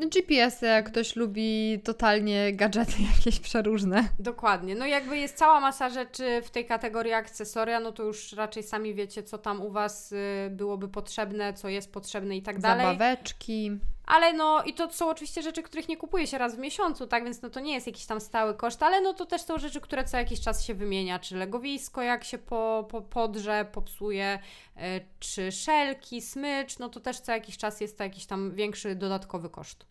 Yy... 0.00 0.08
GPS-y, 0.08 0.66
jak 0.66 0.90
ktoś 0.90 1.16
lubi 1.16 1.80
totalnie 1.84 2.52
gadżety 2.52 2.92
jakieś 3.16 3.40
przeróżne. 3.40 4.01
Dokładnie. 4.18 4.74
No 4.74 4.86
jakby 4.86 5.18
jest 5.18 5.36
cała 5.36 5.60
masa 5.60 5.90
rzeczy 5.90 6.42
w 6.44 6.50
tej 6.50 6.66
kategorii 6.66 7.12
akcesoria, 7.12 7.80
no 7.80 7.92
to 7.92 8.02
już 8.02 8.32
raczej 8.32 8.62
sami 8.62 8.94
wiecie, 8.94 9.22
co 9.22 9.38
tam 9.38 9.62
u 9.62 9.70
Was 9.70 10.12
y, 10.12 10.50
byłoby 10.50 10.88
potrzebne, 10.88 11.54
co 11.54 11.68
jest 11.68 11.92
potrzebne 11.92 12.36
i 12.36 12.42
tak 12.42 12.60
dalej. 12.60 12.86
Zabaweczki. 12.86 13.78
Ale 14.06 14.32
no 14.32 14.62
i 14.62 14.74
to 14.74 14.92
są 14.92 15.08
oczywiście 15.10 15.42
rzeczy, 15.42 15.62
których 15.62 15.88
nie 15.88 15.96
kupuje 15.96 16.26
się 16.26 16.38
raz 16.38 16.56
w 16.56 16.58
miesiącu, 16.58 17.06
tak 17.06 17.24
więc 17.24 17.42
no 17.42 17.50
to 17.50 17.60
nie 17.60 17.74
jest 17.74 17.86
jakiś 17.86 18.06
tam 18.06 18.20
stały 18.20 18.54
koszt, 18.54 18.82
ale 18.82 19.00
no 19.00 19.14
to 19.14 19.26
też 19.26 19.42
są 19.42 19.58
rzeczy, 19.58 19.80
które 19.80 20.04
co 20.04 20.16
jakiś 20.16 20.40
czas 20.40 20.64
się 20.64 20.74
wymienia, 20.74 21.18
czy 21.18 21.36
legowisko 21.36 22.02
jak 22.02 22.24
się 22.24 22.38
po, 22.38 22.86
po, 22.90 23.02
podrze, 23.02 23.66
popsuje, 23.72 24.38
yy, 24.76 24.82
czy 25.20 25.52
szelki, 25.52 26.22
smycz, 26.22 26.78
no 26.78 26.88
to 26.88 27.00
też 27.00 27.20
co 27.20 27.32
jakiś 27.32 27.56
czas 27.56 27.80
jest 27.80 27.98
to 27.98 28.04
jakiś 28.04 28.26
tam 28.26 28.54
większy 28.54 28.94
dodatkowy 28.94 29.50
koszt. 29.50 29.86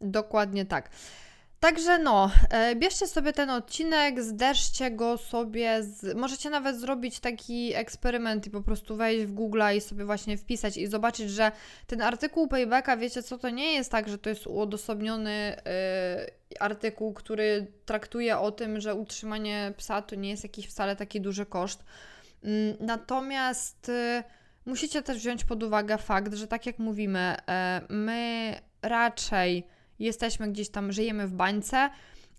Dokładnie 0.00 0.64
tak. 0.66 0.90
Także 1.60 1.98
no, 1.98 2.30
e, 2.50 2.76
bierzcie 2.76 3.06
sobie 3.06 3.32
ten 3.32 3.50
odcinek, 3.50 4.22
zderzcie 4.22 4.90
go 4.90 5.18
sobie, 5.18 5.82
z... 5.82 6.16
możecie 6.16 6.50
nawet 6.50 6.80
zrobić 6.80 7.20
taki 7.20 7.74
eksperyment 7.74 8.46
i 8.46 8.50
po 8.50 8.62
prostu 8.62 8.96
wejść 8.96 9.26
w 9.26 9.32
Google 9.32 9.62
i 9.76 9.80
sobie 9.80 10.04
właśnie 10.04 10.36
wpisać 10.36 10.76
i 10.76 10.86
zobaczyć, 10.86 11.30
że 11.30 11.52
ten 11.86 12.02
artykuł 12.02 12.48
Paybacka, 12.48 12.96
wiecie 12.96 13.22
co, 13.22 13.38
to 13.38 13.50
nie 13.50 13.72
jest 13.72 13.90
tak, 13.90 14.08
że 14.08 14.18
to 14.18 14.28
jest 14.28 14.46
uodosobniony 14.46 15.56
yy, 16.50 16.58
artykuł, 16.60 17.12
który 17.14 17.66
traktuje 17.84 18.38
o 18.38 18.52
tym, 18.52 18.80
że 18.80 18.94
utrzymanie 18.94 19.72
psa 19.76 20.02
to 20.02 20.14
nie 20.14 20.30
jest 20.30 20.42
jakiś 20.42 20.66
wcale 20.66 20.96
taki 20.96 21.20
duży 21.20 21.46
koszt. 21.46 21.84
Yy, 22.42 22.76
natomiast 22.80 23.88
yy, 23.88 24.22
musicie 24.66 25.02
też 25.02 25.18
wziąć 25.18 25.44
pod 25.44 25.62
uwagę 25.62 25.98
fakt, 25.98 26.34
że 26.34 26.46
tak 26.46 26.66
jak 26.66 26.78
mówimy, 26.78 27.36
my 27.88 28.54
raczej 28.82 29.75
jesteśmy 29.98 30.52
gdzieś 30.52 30.68
tam, 30.68 30.92
żyjemy 30.92 31.26
w 31.26 31.32
bańce. 31.32 31.90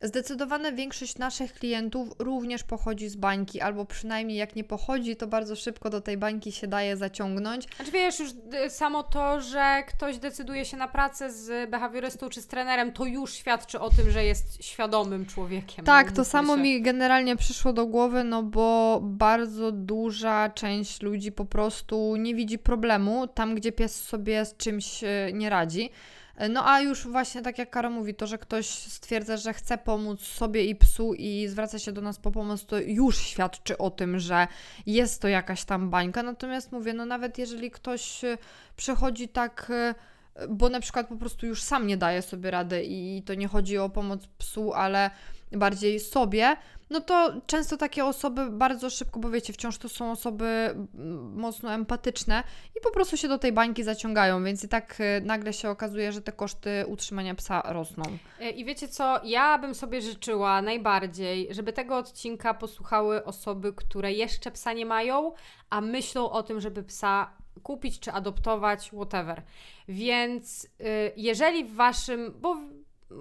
Zdecydowana 0.01 0.71
większość 0.71 1.17
naszych 1.17 1.53
klientów 1.53 2.09
również 2.19 2.63
pochodzi 2.63 3.09
z 3.09 3.15
bańki, 3.15 3.61
albo 3.61 3.85
przynajmniej 3.85 4.37
jak 4.37 4.55
nie 4.55 4.63
pochodzi, 4.63 5.15
to 5.15 5.27
bardzo 5.27 5.55
szybko 5.55 5.89
do 5.89 6.01
tej 6.01 6.17
bańki 6.17 6.51
się 6.51 6.67
daje 6.67 6.97
zaciągnąć. 6.97 7.67
Znaczy 7.75 7.91
wiesz, 7.91 8.19
już 8.19 8.29
y, 8.65 8.69
samo 8.69 9.03
to, 9.03 9.41
że 9.41 9.83
ktoś 9.87 10.17
decyduje 10.17 10.65
się 10.65 10.77
na 10.77 10.87
pracę 10.87 11.31
z 11.31 11.69
behawiorystą 11.69 12.29
czy 12.29 12.41
z 12.41 12.47
trenerem, 12.47 12.91
to 12.93 13.05
już 13.05 13.33
świadczy 13.33 13.79
o 13.79 13.89
tym, 13.89 14.11
że 14.11 14.23
jest 14.23 14.63
świadomym 14.63 15.25
człowiekiem. 15.25 15.85
Tak, 15.85 16.11
to 16.11 16.25
samo 16.25 16.55
się. 16.55 16.61
mi 16.61 16.81
generalnie 16.81 17.35
przyszło 17.35 17.73
do 17.73 17.85
głowy, 17.85 18.23
no 18.23 18.43
bo 18.43 18.99
bardzo 19.03 19.71
duża 19.71 20.49
część 20.49 21.01
ludzi 21.01 21.31
po 21.31 21.45
prostu 21.45 22.15
nie 22.15 22.35
widzi 22.35 22.59
problemu 22.59 23.27
tam, 23.27 23.55
gdzie 23.55 23.71
pies 23.71 24.03
sobie 24.03 24.45
z 24.45 24.57
czymś 24.57 25.03
y, 25.03 25.07
nie 25.33 25.49
radzi. 25.49 25.89
No 26.49 26.69
a 26.69 26.81
już 26.81 27.07
właśnie 27.07 27.41
tak 27.41 27.57
jak 27.57 27.69
Kara 27.69 27.89
mówi, 27.89 28.15
to, 28.15 28.27
że 28.27 28.37
ktoś 28.37 28.67
stwierdza, 28.67 29.37
że 29.37 29.53
chce 29.53 29.77
pomóc 29.77 30.21
sobie 30.21 30.65
i 30.65 30.75
psu 30.75 31.13
i 31.13 31.47
zwraca 31.47 31.79
się 31.79 31.91
do 31.91 32.01
nas 32.01 32.19
po 32.19 32.31
pomoc, 32.31 32.65
to 32.65 32.79
już 32.79 33.17
świadczy 33.17 33.77
o 33.77 33.91
tym, 33.91 34.19
że 34.19 34.47
jest 34.85 35.21
to 35.21 35.27
jakaś 35.27 35.63
tam 35.63 35.89
bańka. 35.89 36.23
Natomiast 36.23 36.71
mówię, 36.71 36.93
no 36.93 37.05
nawet 37.05 37.37
jeżeli 37.37 37.71
ktoś 37.71 38.23
e, 38.23 38.37
przychodzi 38.75 39.27
tak 39.27 39.67
e, 39.69 39.95
bo 40.49 40.69
na 40.69 40.79
przykład 40.79 41.07
po 41.07 41.15
prostu 41.15 41.45
już 41.45 41.63
sam 41.63 41.87
nie 41.87 41.97
daje 41.97 42.21
sobie 42.21 42.51
rady 42.51 42.83
i 42.87 43.23
to 43.25 43.33
nie 43.33 43.47
chodzi 43.47 43.77
o 43.77 43.89
pomoc 43.89 44.27
psu, 44.37 44.73
ale 44.73 45.11
bardziej 45.51 45.99
sobie, 45.99 46.57
no 46.89 47.01
to 47.01 47.33
często 47.47 47.77
takie 47.77 48.05
osoby 48.05 48.51
bardzo 48.51 48.89
szybko, 48.89 49.19
bo 49.19 49.29
wiecie, 49.29 49.53
wciąż 49.53 49.77
to 49.77 49.89
są 49.89 50.11
osoby 50.11 50.75
mocno 51.35 51.73
empatyczne 51.73 52.43
i 52.77 52.81
po 52.83 52.91
prostu 52.91 53.17
się 53.17 53.27
do 53.27 53.37
tej 53.37 53.51
bańki 53.51 53.83
zaciągają, 53.83 54.43
więc 54.43 54.63
i 54.63 54.67
tak 54.67 54.99
y, 54.99 55.21
nagle 55.25 55.53
się 55.53 55.69
okazuje, 55.69 56.11
że 56.11 56.21
te 56.21 56.31
koszty 56.31 56.85
utrzymania 56.87 57.35
psa 57.35 57.61
rosną. 57.65 58.03
E, 58.39 58.49
I 58.49 58.65
wiecie 58.65 58.87
co, 58.87 59.19
ja 59.23 59.57
bym 59.57 59.75
sobie 59.75 60.01
życzyła 60.01 60.61
najbardziej, 60.61 61.47
żeby 61.51 61.73
tego 61.73 61.97
odcinka 61.97 62.53
posłuchały 62.53 63.23
osoby, 63.23 63.73
które 63.73 64.13
jeszcze 64.13 64.51
psa 64.51 64.73
nie 64.73 64.85
mają, 64.85 65.33
a 65.69 65.81
myślą 65.81 66.29
o 66.29 66.43
tym, 66.43 66.61
żeby 66.61 66.83
psa 66.83 67.31
kupić 67.63 67.99
czy 67.99 68.11
adoptować, 68.11 68.91
whatever. 68.93 69.41
Więc 69.87 70.65
y, 70.65 70.67
jeżeli 71.17 71.63
w 71.63 71.75
waszym, 71.75 72.33
bo 72.39 72.57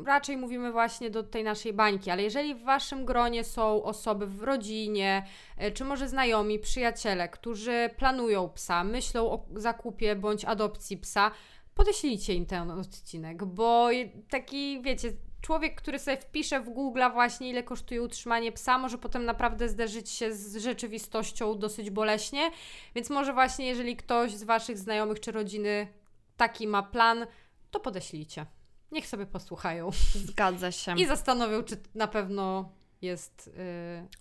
raczej 0.07 0.37
mówimy 0.37 0.73
właśnie 0.73 1.11
do 1.11 1.23
tej 1.23 1.45
naszej 1.45 1.73
bańki, 1.73 2.11
ale 2.11 2.23
jeżeli 2.23 2.55
w 2.55 2.63
waszym 2.63 3.05
gronie 3.05 3.45
są 3.45 3.83
osoby 3.83 4.27
w 4.27 4.43
rodzinie, 4.43 5.27
y, 5.63 5.73
czy 5.73 5.85
może 5.85 6.09
znajomi, 6.09 6.59
przyjaciele, 6.59 7.29
którzy 7.29 7.91
planują 7.97 8.49
psa, 8.49 8.85
myślą 8.85 9.31
o 9.31 9.47
zakupie 9.55 10.17
bądź 10.17 10.45
adopcji 10.45 10.97
psa, 10.97 11.31
podeślijcie 11.75 12.35
im 12.35 12.47
ten 12.47 12.71
odcinek, 12.71 13.45
bo 13.45 13.89
taki, 14.31 14.83
wiecie, 14.83 15.13
człowiek, 15.41 15.75
który 15.75 15.99
sobie 15.99 16.17
wpisze 16.17 16.61
w 16.61 16.71
Google 16.71 17.03
właśnie 17.13 17.51
ile 17.51 17.63
kosztuje 17.63 18.03
utrzymanie 18.03 18.53
psa, 18.53 18.79
może 18.79 18.99
potem 18.99 19.25
naprawdę 19.25 19.69
zderzyć 19.69 20.11
się 20.11 20.33
z 20.33 20.57
rzeczywistością 20.57 21.59
dosyć 21.59 21.91
boleśnie, 21.91 22.51
więc 22.95 23.11
może 23.11 23.33
właśnie 23.33 23.67
jeżeli 23.67 23.97
ktoś 23.97 24.35
z 24.35 24.45
Waszych 24.45 24.79
znajomych 24.79 25.21
czy 25.21 25.33
rodziny 25.33 25.89
taki 26.37 26.67
ma 26.67 26.83
plan, 26.83 27.27
to 27.71 27.81
podeślijcie. 27.81 28.47
Niech 28.93 29.07
sobie 29.07 29.27
posłuchają 29.27 29.91
Zgadza 30.15 30.73
się. 30.73 30.99
i 30.99 31.07
zastanowią, 31.07 31.63
czy 31.63 31.77
na 31.95 32.07
pewno 32.07 32.69
jest 33.03 33.51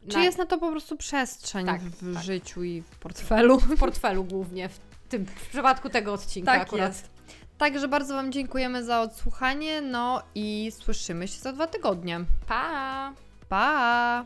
yy, 0.01 0.09
Czy 0.09 0.17
na, 0.17 0.23
jest 0.23 0.37
na 0.37 0.45
to 0.45 0.57
po 0.57 0.71
prostu 0.71 0.97
przestrzeń 0.97 1.65
Tak, 1.65 1.81
w 1.81 2.13
tak. 2.13 2.23
życiu 2.23 2.63
i 2.63 2.81
w 2.81 2.89
portfelu? 2.99 3.59
w 3.59 3.79
portfelu 3.79 4.23
głównie, 4.23 4.69
w, 4.69 4.79
tym, 5.09 5.25
w 5.25 5.49
przypadku 5.49 5.89
tego 5.89 6.13
odcinka 6.13 6.51
Tak 6.51 6.61
akurat. 6.61 6.87
jest. 6.89 7.09
Także 7.57 7.87
bardzo 7.87 8.13
Wam 8.15 8.31
dziękujemy 8.31 8.83
za 8.83 9.01
odsłuchanie, 9.01 9.81
no 9.81 10.21
i 10.35 10.71
słyszymy 10.79 11.27
się 11.27 11.39
za 11.39 11.53
dwa 11.53 11.67
tygodnie. 11.67 12.25
Pa! 12.47 13.13
Pa! 13.49 14.25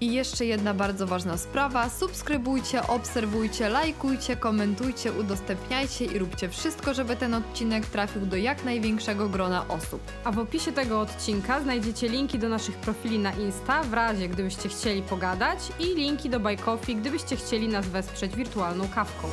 I 0.00 0.12
jeszcze 0.12 0.44
jedna 0.44 0.74
bardzo 0.74 1.06
ważna 1.06 1.36
sprawa. 1.36 1.90
Subskrybujcie, 1.90 2.86
obserwujcie, 2.86 3.68
lajkujcie, 3.68 4.36
komentujcie, 4.36 5.12
udostępniajcie 5.12 6.04
i 6.04 6.18
róbcie 6.18 6.48
wszystko, 6.48 6.94
żeby 6.94 7.16
ten 7.16 7.34
odcinek 7.34 7.86
trafił 7.86 8.26
do 8.26 8.36
jak 8.36 8.64
największego 8.64 9.28
grona 9.28 9.68
osób. 9.68 10.00
A 10.24 10.32
w 10.32 10.38
opisie 10.38 10.72
tego 10.72 11.00
odcinka 11.00 11.60
znajdziecie 11.60 12.08
linki 12.08 12.38
do 12.38 12.48
naszych 12.48 12.76
profili 12.76 13.18
na 13.18 13.32
Insta, 13.32 13.82
w 13.82 13.92
razie 13.92 14.28
gdybyście 14.28 14.68
chcieli 14.68 15.02
pogadać, 15.02 15.58
i 15.80 15.84
linki 15.84 16.30
do 16.30 16.40
Coffee, 16.64 16.96
gdybyście 16.96 17.36
chcieli 17.36 17.68
nas 17.68 17.88
wesprzeć 17.88 18.36
wirtualną 18.36 18.88
kawką. 18.88 19.28